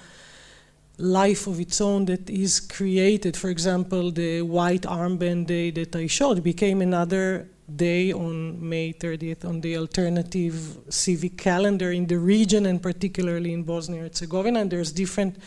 [0.98, 3.38] life of its own that is created.
[3.38, 9.46] For example, the white armband day that I showed became another day on May 30th
[9.46, 14.62] on the alternative civic calendar in the region and particularly in Bosnia and Herzegovina.
[14.62, 15.38] And there's different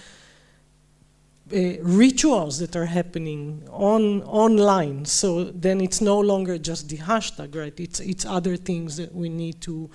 [1.53, 5.05] uh, rituals that are happening on online.
[5.07, 7.80] So then it's no longer just the hashtag, right?
[7.80, 9.90] It's it's other things that we need to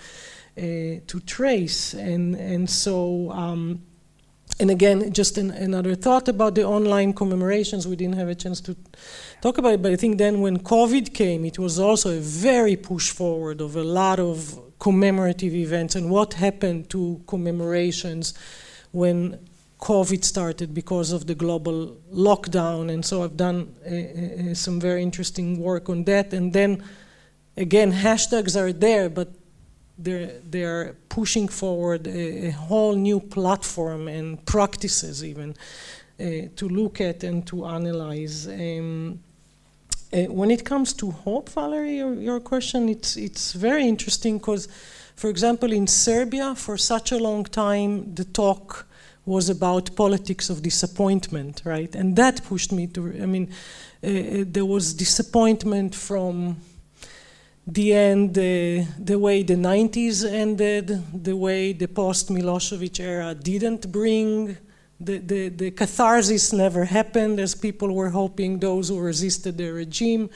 [0.58, 0.62] uh,
[1.08, 1.94] to trace.
[1.94, 3.32] And and so.
[3.32, 3.84] Um,
[4.60, 7.88] and again, just an, another thought about the online commemorations.
[7.88, 8.76] We didn't have a chance to
[9.42, 12.76] talk about it, but I think then when COVID came, it was also a very
[12.76, 18.34] push forward of a lot of commemorative events and what happened to commemorations
[18.92, 19.40] when
[19.80, 25.04] COVID started because of the global lockdown, and so I've done uh, uh, some very
[25.04, 26.34] interesting work on that.
[26.34, 26.84] And then
[27.58, 29.34] again, hashtags are there, but
[29.98, 35.56] they're, they're pushing forward a, a whole new platform and practices even
[36.20, 36.24] uh,
[36.56, 38.48] to look at and to analyze.
[38.48, 39.20] Um,
[40.14, 44.68] uh, when it comes to hope, Valerie, your, your question, it's, it's very interesting because,
[45.16, 48.86] for example, in Serbia, for such a long time, the talk
[49.26, 51.96] was about politics of disappointment, right?
[51.96, 53.50] And that pushed me to, I mean,
[54.04, 56.58] uh, uh there was disappointment from
[57.68, 63.92] the end, uh, the way the 90s ended, the way the post Milosevic era didn't
[63.92, 64.58] bring
[65.00, 70.30] the, the, the catharsis never happened as people were hoping those who resisted the regime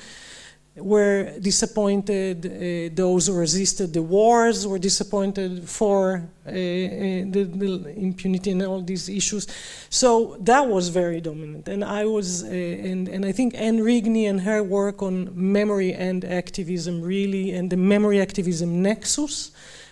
[0.82, 7.94] were disappointed, uh, those who resisted the wars were disappointed for uh, uh, the, the,
[7.96, 9.48] impunity and all these issues.
[9.90, 11.68] So that was very dominant.
[11.68, 15.94] And I was, uh, and, and I think Anne Rigney and her work on memory
[15.94, 19.52] and activism really, and the memory activism nexus,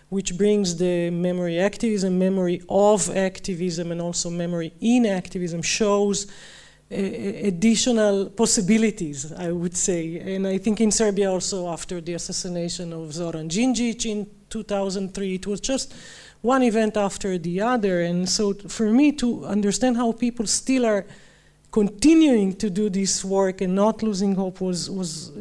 [0.09, 6.27] which brings the memory activism, memory of activism, and also memory in activism, shows
[6.89, 10.19] additional possibilities, I would say.
[10.19, 15.47] And I think in Serbia also after the assassination of Zoran Djindjic in 2003, it
[15.47, 15.93] was just
[16.41, 18.01] one event after the other.
[18.01, 21.05] And so for me to understand how people still are
[21.71, 25.31] continuing to do this work and not losing hope was, was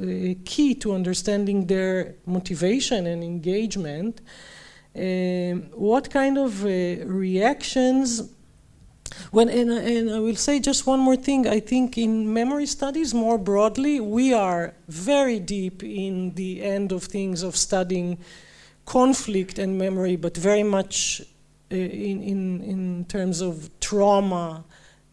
[0.45, 4.21] key to understanding their motivation and engagement.
[4.97, 6.69] Um, what kind of uh,
[7.07, 8.23] reactions
[9.31, 11.47] when, and, and, I will say just one more thing.
[11.47, 17.05] I think in memory studies more broadly, we are very deep in the end of
[17.05, 18.19] things of studying
[18.85, 21.23] conflict and memory, but very much
[21.73, 24.65] uh, in, in, in terms of trauma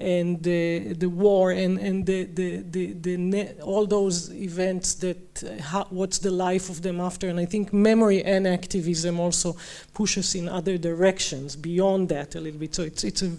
[0.04, 5.84] and the, the war and, and the, the, the, the all those events that uh,
[5.90, 7.30] what's the life of them after.
[7.30, 9.56] And I think memory and activism also
[9.94, 12.76] push us in other directions beyond that a little bit.
[12.76, 13.32] So it's, it's a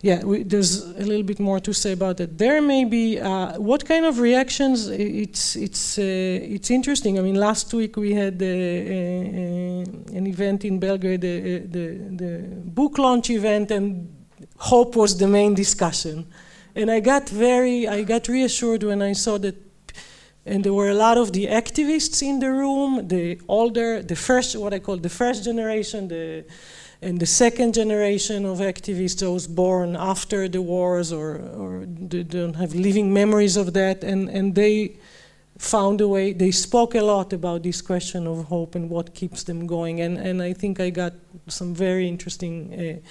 [0.00, 2.38] yeah we, there's a little bit more to say about it.
[2.38, 4.88] There may be uh, what kind of reactions?
[4.88, 7.18] It's it's uh, it's interesting.
[7.18, 11.86] I mean last week we had uh, uh an event in Belgrade the, the,
[12.22, 12.32] the
[12.64, 14.21] book launch event and
[14.62, 16.26] hope was the main discussion.
[16.76, 19.56] And I got very, I got reassured when I saw that,
[20.46, 24.56] and there were a lot of the activists in the room, the older, the first,
[24.56, 26.44] what I call the first generation, the,
[27.00, 32.54] and the second generation of activists, those born after the wars or, or they don't
[32.54, 34.96] have living memories of that, and, and they
[35.58, 39.42] found a way, they spoke a lot about this question of hope and what keeps
[39.42, 41.12] them going, and, and I think I got
[41.48, 43.08] some very interesting uh,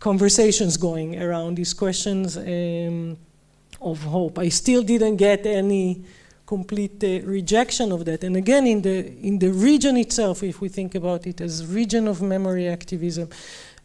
[0.00, 3.16] conversations going around these questions um,
[3.80, 4.38] of hope.
[4.38, 6.04] I still didn't get any
[6.46, 8.24] complete uh, rejection of that.
[8.24, 12.08] And again, in the in the region itself, if we think about it as region
[12.08, 13.28] of memory activism,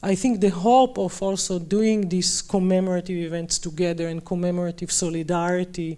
[0.01, 5.97] I think the hope of also doing these commemorative events together and commemorative solidarity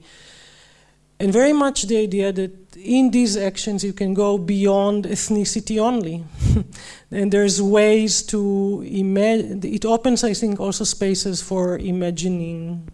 [1.20, 6.24] and very much the idea that in these actions you can go beyond ethnicity only.
[7.12, 12.90] and there's ways to imagine, it opens, I think, also spaces for imagining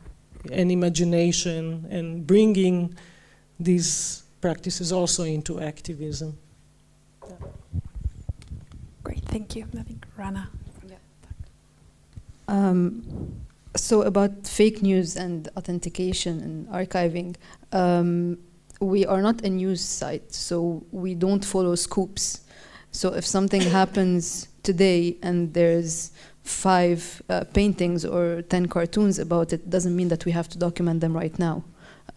[0.52, 2.96] and imagination and bringing
[3.60, 6.38] these practices also into activism.
[9.04, 9.66] Great, thank you.
[9.78, 10.50] I think Rana.
[12.48, 13.42] Um,
[13.76, 17.36] so about fake news and authentication and archiving,
[17.72, 18.38] um,
[18.80, 22.42] we are not a news site, so we don't follow scoops.
[22.92, 26.12] So if something happens today and there's
[26.44, 31.00] five uh, paintings or 10 cartoons about it, doesn't mean that we have to document
[31.00, 31.64] them right now.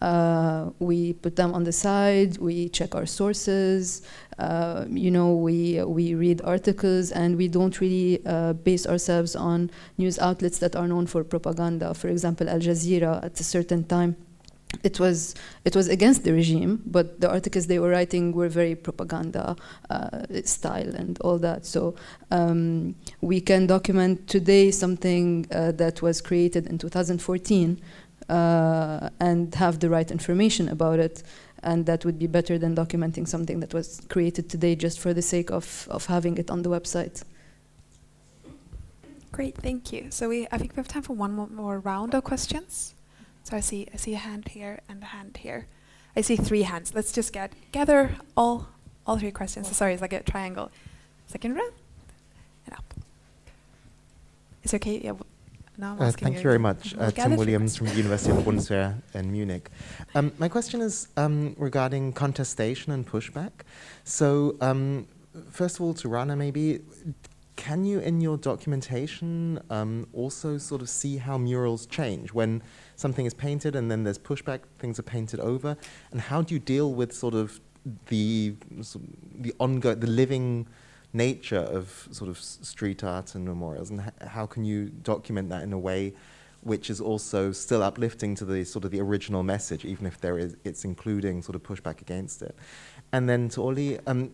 [0.01, 4.01] Uh, we put them on the side, we check our sources,
[4.37, 9.71] uh, you know, we, we read articles and we don't really uh, base ourselves on
[9.97, 11.93] news outlets that are known for propaganda.
[11.93, 14.15] For example, Al Jazeera at a certain time
[14.83, 18.75] it was it was against the regime, but the articles they were writing were very
[18.75, 19.55] propaganda
[19.89, 21.65] uh, style and all that.
[21.65, 21.95] So
[22.31, 27.79] um, we can document today something uh, that was created in 2014
[28.29, 31.23] uh, and have the right information about it,
[31.63, 35.21] and that would be better than documenting something that was created today just for the
[35.21, 37.23] sake of of having it on the website.
[39.31, 40.07] Great, thank you.
[40.11, 42.95] So we I think we have time for one more, more round of questions.
[43.43, 45.67] So I see I see a hand here and a hand here.
[46.15, 46.93] I see three hands.
[46.95, 48.69] Let's just get gather all
[49.05, 49.75] all three questions.
[49.75, 50.71] Sorry, it's like a triangle.
[51.27, 51.69] Second row
[52.65, 52.93] and up.
[54.63, 55.01] Is it okay?
[55.03, 55.13] Yeah.
[55.77, 56.95] Now Uh, thank you very much.
[56.97, 59.69] Uh, Tim Williams from the University of Bundeswehr in Munich.
[60.13, 63.51] Um, my question is um, regarding contestation and pushback.
[64.05, 65.07] So, um,
[65.51, 66.79] first of all, to Rana, maybe,
[67.57, 72.61] can you, in your documentation, um, also sort of see how murals change when
[72.95, 75.75] something is painted and then there's pushback, things are painted over,
[76.11, 77.59] and how do you deal with sort of
[78.07, 78.55] the
[79.39, 80.67] the ongoing, the living
[81.15, 85.73] nature of sort of street art and memorials, and how can you document that in
[85.73, 86.13] a way
[86.65, 90.37] which is also still uplifting to the sort of the original message, even if there
[90.37, 92.55] is it's including sort of pushback against it.
[93.13, 94.31] And then to Orli, um,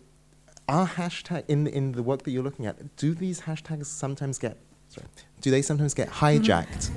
[0.70, 4.58] are hashtag in in the work that you're looking at, do these hashtags sometimes get
[4.88, 5.08] sorry,
[5.42, 6.90] do they sometimes get hijacked?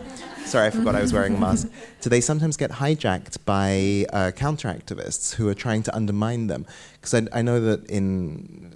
[0.47, 1.69] sorry, I forgot I was wearing a mask.
[2.01, 6.65] Do they sometimes get hijacked by uh, counter activists who are trying to undermine them?
[6.93, 8.73] Because I, I know that in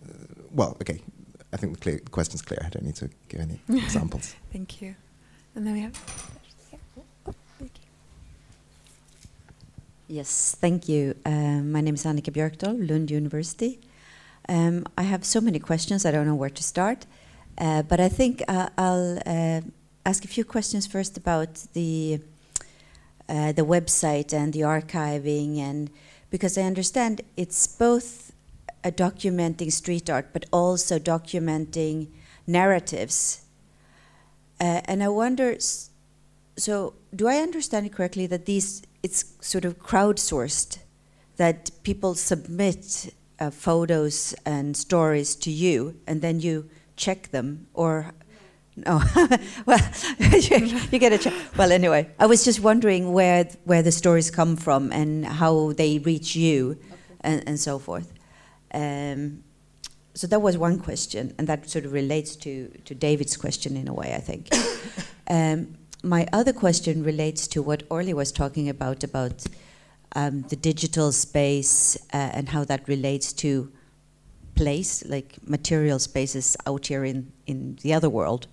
[0.53, 1.01] well, okay,
[1.53, 2.61] I think the, clear, the question's clear.
[2.65, 4.35] I don't need to give any examples.
[4.53, 4.95] Thank you.
[5.55, 5.95] And then we have.
[10.11, 11.15] Yes, thank you.
[11.27, 13.79] Um, my name is Annika Björkdahl, Lund University.
[14.49, 17.05] Um, I have so many questions, I don't know where to start.
[17.59, 19.61] Uh, but I think uh, I'll uh,
[20.07, 22.21] ask a few questions first about the
[23.29, 25.91] uh, the website and the archiving, and
[26.31, 28.28] because I understand it's both
[28.85, 32.09] a documenting street art, but also documenting
[32.47, 33.43] narratives.
[34.61, 35.57] Uh, and I wonder,
[36.57, 40.79] so do I understand it correctly that these it's sort of crowdsourced,
[41.37, 48.13] that people submit uh, photos and stories to you, and then you check them, or
[48.77, 49.01] no?
[49.67, 49.79] well,
[50.19, 51.33] you, get a check.
[51.57, 56.01] Well, anyway, I was just wondering where where the stories come from and how they
[56.01, 56.77] reach you,
[57.21, 58.13] and, and so forth.
[58.73, 59.45] Um,
[60.15, 63.87] so that was one question, and that sort of relates to, to David's question in
[63.87, 64.49] a way, I think.
[65.31, 69.45] um, my other question relates to what Orli was talking about about
[70.17, 73.71] um, the digital space uh, and how that relates to
[74.55, 78.49] place, like material spaces out here in, in the other world.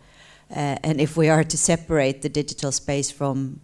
[0.51, 3.59] Uh, and if we are to separate the digital space from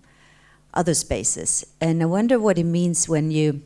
[0.74, 1.66] other spaces.
[1.80, 3.62] And I wonder what it means when you,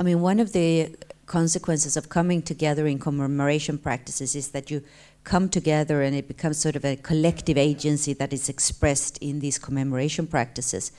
[0.00, 0.96] I mean, one of the
[1.34, 4.80] consequences of coming together in commemoration practices is that you
[5.24, 9.58] come together and it becomes sort of a collective agency that is expressed in these
[9.58, 10.92] commemoration practices.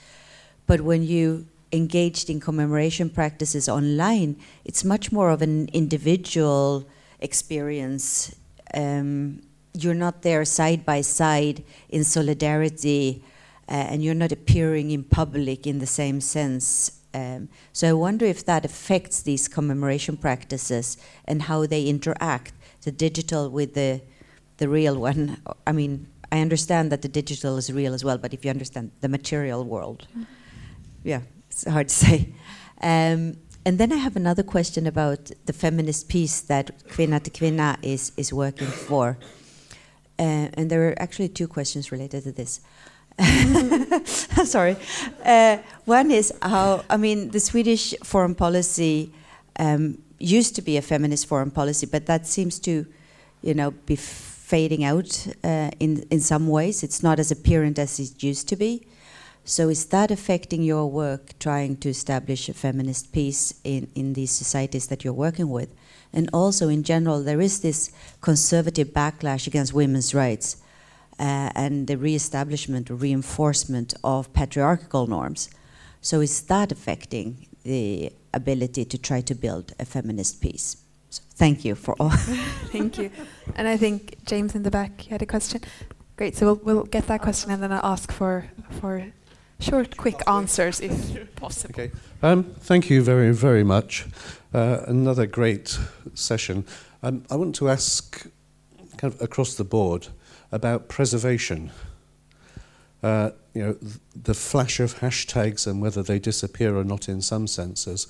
[0.68, 6.86] But when you engaged in commemoration practices online, it's much more of an individual
[7.22, 8.36] experience.
[8.74, 13.24] Um, you're not there side by side in solidarity,
[13.70, 16.92] uh, and you're not appearing in public in the same sense.
[17.16, 22.92] Um, so I wonder if that affects these commemoration practices and how they interact, the
[22.92, 24.02] digital with the
[24.58, 25.38] the real one.
[25.66, 28.92] I mean, I understand that the digital is real as well, but if you understand
[29.02, 30.08] the material world,
[31.04, 32.34] yeah, it's hard to say.
[32.82, 37.78] Um, and then I have another question about the feminist piece that Kvinna till Kvinna
[37.82, 39.18] is, is working for.
[40.20, 42.62] Uh, and there are actually two questions related to this.
[44.06, 44.76] Sorry.
[45.24, 49.12] Uh, one is how, I mean, the Swedish foreign policy
[49.58, 52.86] um, used to be a feminist foreign policy, but that seems to,
[53.42, 56.84] you know, be fading out uh, in, in some ways.
[56.84, 58.86] It's not as apparent as it used to be.
[59.48, 64.32] So is that affecting your work, trying to establish a feminist peace in, in these
[64.32, 65.70] societies that you're working with?
[66.12, 67.92] And also, in general, there is this
[68.22, 70.58] conservative backlash against women's rights
[71.20, 75.50] uh, and the reestablishment or reinforcement of patriarchal norms.
[76.02, 80.78] So is that affecting the ability to try to build a feminist peace?
[81.10, 82.10] So thank you for all.
[82.72, 83.10] Thank you.
[83.56, 85.62] And I think James in the back you had a question.
[86.18, 86.36] Great.
[86.36, 88.50] So we'll, we'll get that question and then I'll ask for
[88.82, 89.12] for
[89.60, 91.74] short, quick answers if possible.
[91.74, 91.92] Okay.
[92.22, 94.06] Um, thank you very, very much.
[94.54, 95.78] Uh, another great
[96.14, 96.66] session.
[97.04, 98.28] Um, I want to ask,
[98.98, 100.08] kind of across the board,
[100.56, 101.70] about preservation.
[103.04, 103.78] Uh, you know,
[104.16, 108.08] the flash of hashtags and whether they disappear or not in some senses,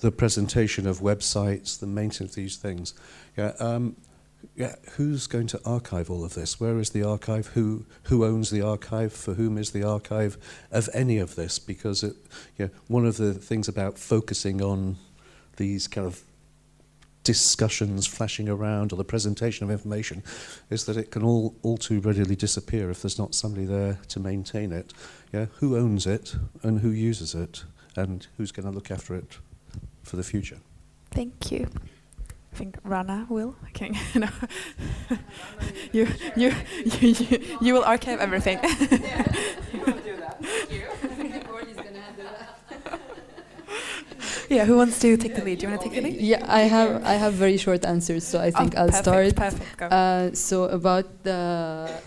[0.00, 2.94] the presentation of websites, the maintenance of these things.
[3.36, 3.96] Yeah, um,
[4.54, 6.60] yeah, who's going to archive all of this?
[6.60, 7.48] Where is the archive?
[7.48, 9.12] Who who owns the archive?
[9.12, 10.38] For whom is the archive
[10.70, 11.58] of any of this?
[11.58, 12.14] Because it,
[12.56, 14.96] you know, one of the things about focusing on
[15.56, 16.22] these kind of
[17.26, 20.22] discussions flashing around or the presentation of information
[20.70, 24.20] is that it can all, all too readily disappear if there's not somebody there to
[24.20, 24.92] maintain it.
[25.32, 27.64] Yeah, who owns it and who uses it
[27.96, 29.38] and who's going to look after it
[30.04, 30.58] for the future?
[31.10, 31.68] Thank you.
[32.52, 33.56] I think Rana will.
[33.70, 34.28] Okay, no.
[35.92, 36.54] you, you,
[36.84, 38.60] you, you, you will archive everything.
[44.48, 45.58] Yeah, who wants to take the lead?
[45.58, 46.20] Do you want to take the lead?
[46.20, 49.36] Yeah, I have I have very short answers, so I think Oh, I'll perfect, start.
[49.36, 49.92] Perfect.
[49.92, 51.32] Uh, so about the,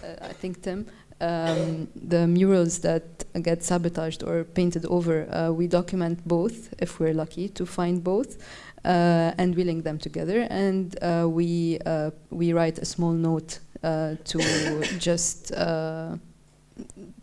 [0.03, 0.85] uh, I think Tim,
[1.21, 7.13] um, the murals that get sabotaged or painted over, uh, we document both if we're
[7.13, 8.37] lucky to find both,
[8.85, 13.59] uh, and we link them together, and uh, we uh, we write a small note
[13.83, 14.39] uh, to
[14.99, 15.51] just.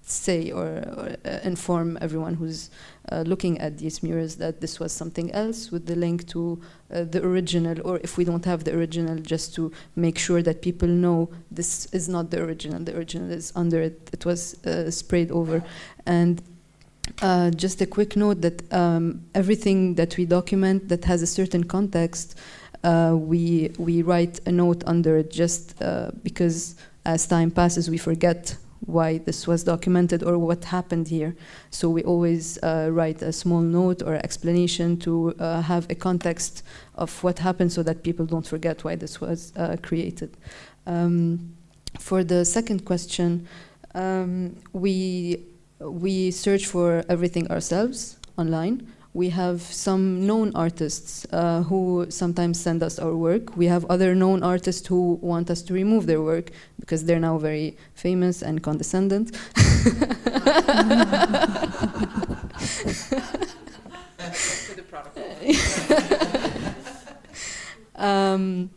[0.08, 2.70] Say or, or uh, inform everyone who's
[3.10, 6.60] uh, looking at these mirrors that this was something else with the link to
[6.92, 10.62] uh, the original or if we don't have the original just to make sure that
[10.62, 12.84] people know this is not the original.
[12.84, 14.08] The original is under it.
[14.12, 15.64] It was uh, sprayed over.
[16.06, 16.40] And
[17.20, 21.64] uh, just a quick note that um, everything that we document that has a certain
[21.64, 22.38] context
[22.84, 25.74] uh, we we write a note under it just
[26.22, 31.36] because as time passes we forget why this was documented or what happened here.
[31.70, 36.62] So we always uh, write a small note or explanation to uh, have a context
[36.94, 40.36] of what happened so that people don't forget why this was uh, created.
[40.86, 41.54] Um,
[41.98, 43.48] for the second question,
[43.94, 45.44] um, we
[45.80, 48.86] we search for everything ourselves online.
[49.16, 53.56] We have some known artists uh, who sometimes send us our work.
[53.56, 57.38] We have other known artists who want us to remove their work because they're now
[57.38, 59.30] very famous and condescending.
[67.96, 68.68] um,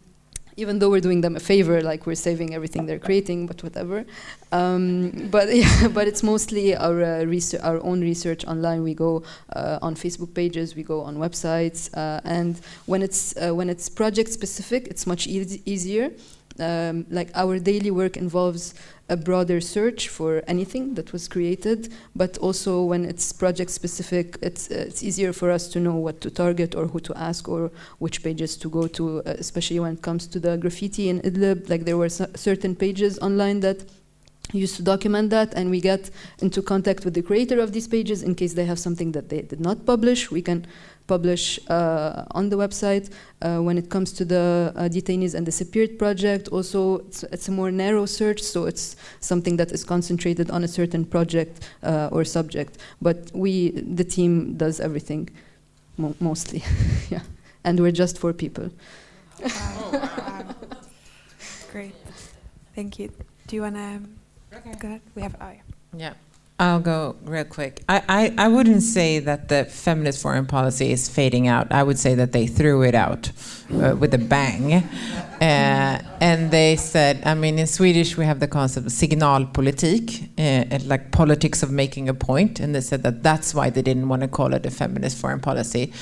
[0.60, 4.06] even though we're doing them a favor, like we're saving everything they're creating, but whatever.
[4.52, 8.84] Um, but yeah, but it's mostly our uh, research, our own research online.
[8.84, 9.24] We go
[9.54, 13.90] uh, on Facebook pages, we go on websites, uh, and when it's uh, when it's
[13.90, 16.12] project specific, it's much easy easier.
[16.60, 18.74] Um, like our daily work involves
[19.10, 24.70] a broader search for anything that was created, but also when it's project specific, it's,
[24.70, 27.72] uh, it's easier for us to know what to target or who to ask or
[27.98, 31.70] which pages to go to, uh, especially when it comes to the graffiti in Idlib.
[31.70, 33.84] Like there were certain pages online that
[34.54, 36.10] used to document that and we get
[36.40, 39.42] into contact with the creator of these pages in case they have something that they
[39.42, 40.66] did not publish we can
[41.14, 43.06] publish uh, on the website
[43.42, 47.52] uh, when it comes to the uh, detainees and disappeared project also it's, it's, a
[47.52, 52.24] more narrow search so it's something that is concentrated on a certain project uh, or
[52.24, 55.28] subject but we the team does everything
[55.98, 56.62] mo mostly
[57.10, 57.24] yeah
[57.66, 58.68] and we're just four people
[59.42, 60.56] wow.
[61.74, 61.96] great
[62.76, 63.08] thank you
[63.48, 64.20] do you want to
[64.54, 64.74] Okay.
[64.80, 65.02] Go ahead.
[65.16, 65.36] We have.
[65.40, 65.62] Oh, yeah.
[65.96, 66.14] Yeah.
[66.60, 67.84] I'll go real quick.
[67.88, 71.72] I, I, I wouldn't say that the feminist foreign policy is fading out.
[71.72, 73.32] I would say that they threw it out
[73.72, 74.74] uh, with a bang.
[74.74, 80.80] Uh, and they said, I mean, in Swedish we have the concept of signalpolitik, uh,
[80.86, 82.60] like politics of making a point.
[82.60, 85.40] And they said that that's why they didn't want to call it a feminist foreign
[85.40, 85.94] policy.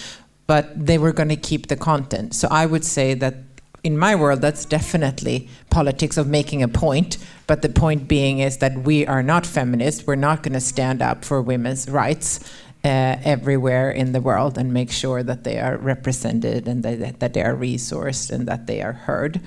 [0.47, 2.33] But they were going to keep the content.
[2.33, 3.46] So I would say that
[3.83, 7.17] in my world, that's definitely politics of making a point.
[7.45, 10.05] But the point being is that we are not feminists.
[10.05, 12.39] We're not going to stand up for women's rights
[12.83, 17.33] uh, everywhere in the world and make sure that they are represented and that, that
[17.33, 19.41] they are resourced and that they are heard.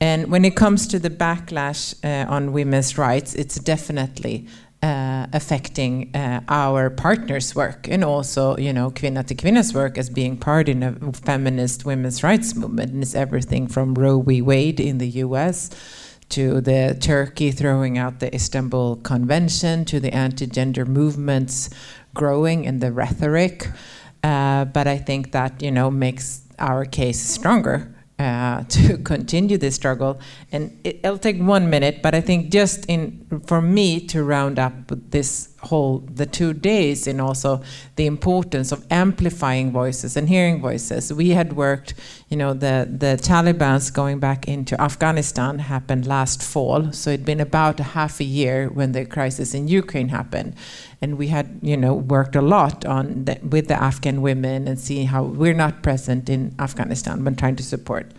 [0.00, 4.46] And when it comes to the backlash uh, on women's rights, it's definitely
[4.82, 10.08] uh, affecting uh, our partners' work and also, you know, Kvinna till Kvinna's work as
[10.08, 12.92] being part in a feminist women's rights movement.
[12.92, 14.40] And it's everything from Roe v.
[14.40, 15.70] Wade in the U.S.
[16.30, 21.68] to the Turkey throwing out the Istanbul Convention to the anti-gender movements
[22.14, 23.68] growing in the rhetoric.
[24.22, 27.94] Uh, but I think that, you know, makes our case stronger.
[28.20, 30.20] Uh, to continue this struggle.
[30.52, 34.58] And it, will take one minute, but I think just in for me to round
[34.58, 37.62] up this whole the two days and also
[37.96, 41.10] the importance of amplifying voices and hearing voices.
[41.10, 41.94] We had worked,
[42.28, 47.40] you know, the the Taliban's going back into Afghanistan happened last fall, so it'd been
[47.40, 50.56] about a half a year when the crisis in Ukraine happened
[51.02, 54.78] and we had you know worked a lot on the, with the Afghan women and
[54.78, 58.12] seeing how we're not present in Afghanistan but trying to support.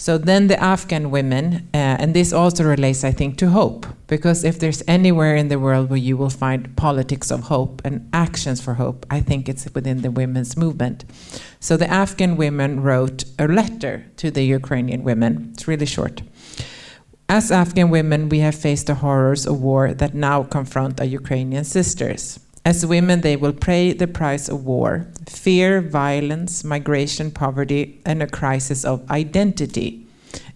[0.00, 4.44] So then the Afghan women, uh, and this also relates, I think, to hope, because
[4.44, 8.62] if there's anywhere in the world where you will find politics of hope and actions
[8.62, 11.04] for hope, I think it's within the women's movement.
[11.60, 15.50] So the Afghan women wrote a letter to the Ukrainian women.
[15.52, 16.22] It's really short.
[17.30, 21.62] As Afghan women, we have faced the horrors of war that now confront our Ukrainian
[21.62, 22.40] sisters.
[22.64, 28.26] As women, they will pay the price of war, fear, violence, migration, poverty, and a
[28.26, 30.04] crisis of identity.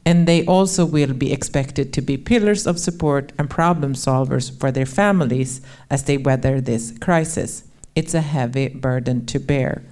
[0.04, 4.72] And they also will be expected to be pillars of support and problem solvers for
[4.72, 5.60] their families
[5.90, 7.62] as they weather this crisis.
[7.94, 9.84] It's a heavy burden to bear.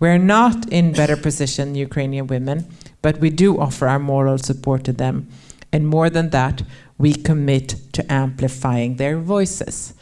[0.00, 2.64] We're not in better position Ukrainian women,
[3.02, 5.28] but we do offer our moral support to them.
[5.72, 6.62] And more than that,
[6.98, 9.94] we commit to amplifying their voices.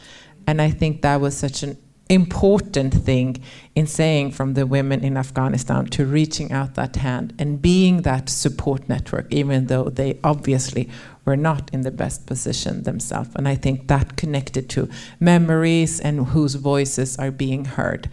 [0.45, 1.77] And I think that was such an
[2.11, 3.41] important thing
[3.73, 8.29] in saying from the women in Afghanistan to reaching out that hand and being that
[8.29, 10.89] support network, even though they obviously
[11.23, 13.29] were not in the best position themselves.
[13.35, 14.89] And I think that connected to
[15.19, 18.09] memories and whose voices are being heard.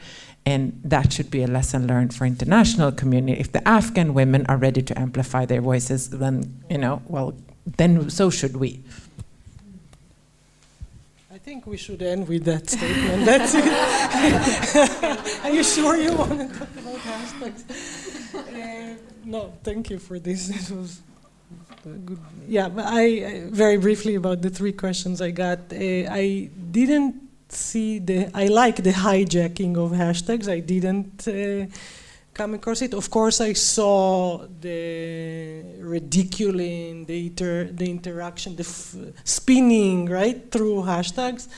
[0.47, 3.41] And that should be a lesson learned for international community.
[3.41, 7.35] If the Afghan women are ready to amplify their voices, then you know, well,
[7.77, 8.83] then so should we.
[11.49, 13.25] I think we should end with that statement.
[13.25, 13.65] That's it.
[15.45, 17.63] Are you sure you want to talk about hashtags?
[18.35, 20.49] Uh, no, thank you for this.
[20.49, 21.01] This was
[22.05, 22.19] good.
[22.47, 25.61] Yeah, but I uh, very briefly about the three questions I got.
[25.73, 27.15] Uh, I didn't
[27.49, 28.31] see the.
[28.35, 30.53] I like the hijacking of hashtags.
[30.53, 31.65] I didn't uh,
[32.39, 32.95] come across it.
[32.95, 38.65] Of course, I saw the ridiculing, the, inter, the interaction, the
[39.25, 41.49] spinning, right, through hashtags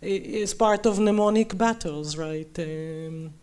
[0.00, 2.56] is part of mnemonic battles, right?
[2.60, 3.34] Um,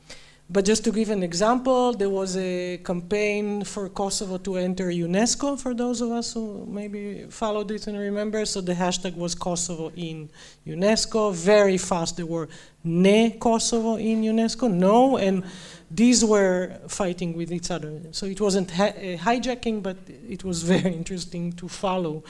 [0.47, 5.59] but just to give an example, there was a campaign for Kosovo to enter UNESCO,
[5.59, 8.45] for those of us who maybe followed it and remember.
[8.45, 10.29] So the hashtag was Kosovo in
[10.65, 11.33] UNESCO.
[11.33, 12.47] Very fast, there were
[12.83, 15.43] ne Kosovo in UNESCO, no, and
[15.89, 18.01] these were fighting with each other.
[18.11, 22.23] So it wasn't hijacking, but it was very interesting to follow.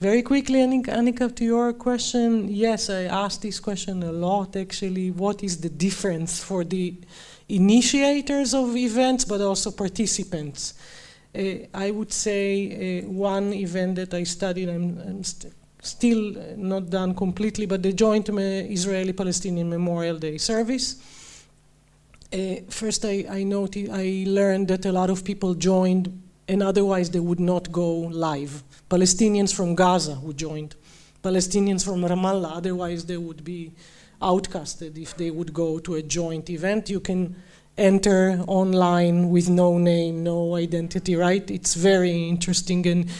[0.00, 5.10] Very quickly, Annika, to your question, yes, I asked this question a lot actually.
[5.10, 6.94] What is the difference for the
[7.48, 10.74] initiators of events, but also participants?
[11.34, 15.52] Uh, I would say uh, one event that I studied, I'm, I'm st
[15.82, 20.96] still not done completely, but the joint Israeli Palestinian Memorial Day service
[22.32, 23.44] uh, first I, I
[23.92, 28.62] I learned that a lot of people joined and otherwise they would not go live.
[28.88, 30.76] Palestinians from Gaza who joined,
[31.22, 33.72] Palestinians from Ramallah, otherwise they would be
[34.22, 36.88] outcasted if they would go to a joint event.
[36.88, 37.36] You can
[37.76, 41.48] enter online with no name, no identity, right?
[41.50, 43.10] It's very interesting and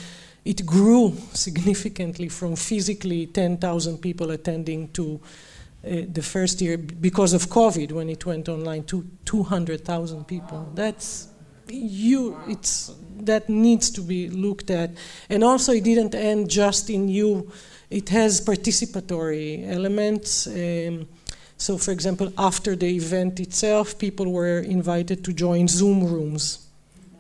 [0.44, 5.20] it grew significantly from physically 10,000 people attending to
[5.86, 10.68] uh, the first year because of COVID when it went online to 200,000 people.
[10.74, 11.28] That's
[11.68, 12.36] you.
[12.48, 14.90] It's that needs to be looked at,
[15.30, 17.50] and also it didn't end just in you.
[17.88, 20.46] It has participatory elements.
[20.46, 21.08] Um,
[21.56, 26.66] so, for example, after the event itself, people were invited to join Zoom rooms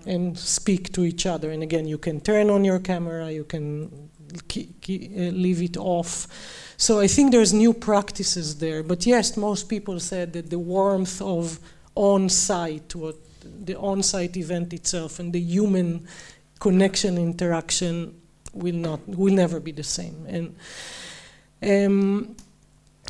[0.04, 1.50] and speak to each other.
[1.50, 4.10] And again, you can turn on your camera, you can
[4.88, 6.26] leave it off.
[6.76, 8.82] So I think there's new practices there.
[8.82, 11.58] But yes, most people said that the warmth of
[11.94, 13.16] on-site, what
[13.64, 16.06] the on-site event itself, and the human
[16.58, 18.20] connection interaction
[18.52, 20.26] will not will never be the same.
[20.28, 20.56] And
[21.62, 22.36] um,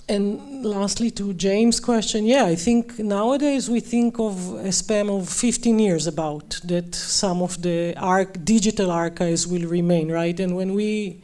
[0.09, 5.29] and lastly, to James' question, yeah, I think nowadays we think of a span of
[5.29, 10.39] 15 years about that some of the arc, digital archives will remain, right?
[10.39, 11.23] And when we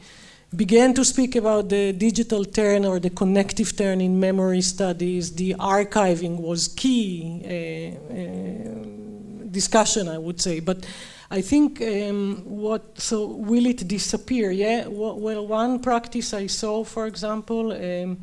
[0.55, 5.55] began to speak about the digital turn or the connective turn in memory studies, the
[5.55, 10.59] archiving was key uh, uh, discussion, I would say.
[10.59, 10.85] But
[11.31, 14.51] I think um, what, so will it disappear?
[14.51, 18.17] Yeah, well, one practice I saw, for example, um,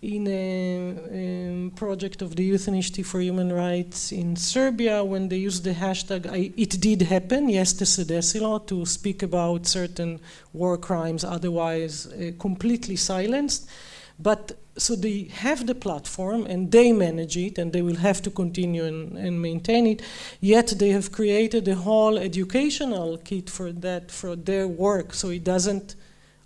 [0.00, 5.38] in a, a, project of the Youth Initiative for Human Rights in Serbia when they
[5.38, 10.20] used the hashtag I, it did happen, yes se desilo, to speak about certain
[10.52, 13.68] war crimes otherwise uh, completely silenced.
[14.20, 18.30] But so they have the platform and they manage it and they will have to
[18.30, 20.02] continue and, and maintain it.
[20.40, 25.14] Yet they have created a whole educational kit for that, for their work.
[25.14, 25.96] So it doesn't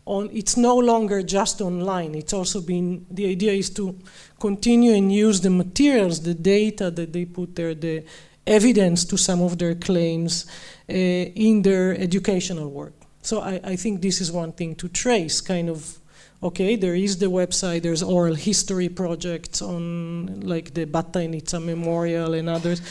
[0.05, 2.15] on, it's no longer just online.
[2.15, 3.99] It's also been, the idea is to
[4.41, 8.05] continue and use the materials, the data that they put there, the
[8.47, 10.47] evidence to some of their claims
[10.89, 12.95] uh, in their educational work.
[13.23, 15.99] So I, I think this is one thing to trace, kind of,
[16.43, 22.49] okay, there is the website, there's oral history projects on like the Batajnica Memorial and
[22.49, 22.83] others,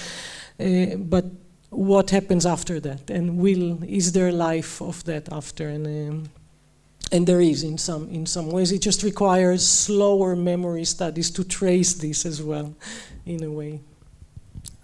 [0.58, 1.26] uh, but
[1.70, 3.10] what happens after that?
[3.10, 5.68] And will, is there life of that after?
[5.68, 6.30] And um,
[7.12, 8.72] and there is in some in some ways.
[8.72, 12.74] It just requires slower memory studies to trace this as well,
[13.26, 13.82] in a way.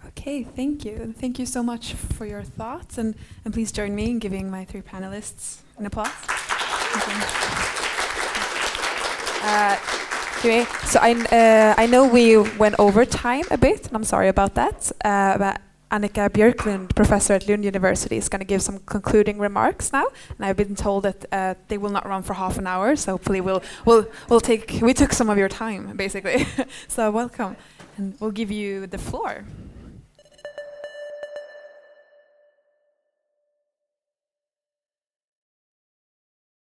[0.08, 1.14] Okay, thank you.
[1.18, 3.14] Thank you so much for your thoughts, and,
[3.44, 6.08] and please join me in giving my three panelists an applause.
[9.40, 9.76] Uh,
[10.84, 14.54] so I, uh, I know we went over time a bit, and I'm sorry about
[14.54, 14.90] that.
[15.04, 19.90] Uh, but Annika Björkdahl, professor at Lund University, is going to give some concluding remarks
[19.90, 20.06] now.
[20.36, 23.12] And I've been told that uh, they will not run for half an hour, so
[23.12, 26.46] hopefully we'll, we'll, we'll take, we took some of your time, basically.
[26.88, 27.56] so welcome,
[27.96, 29.44] and we'll give you the floor.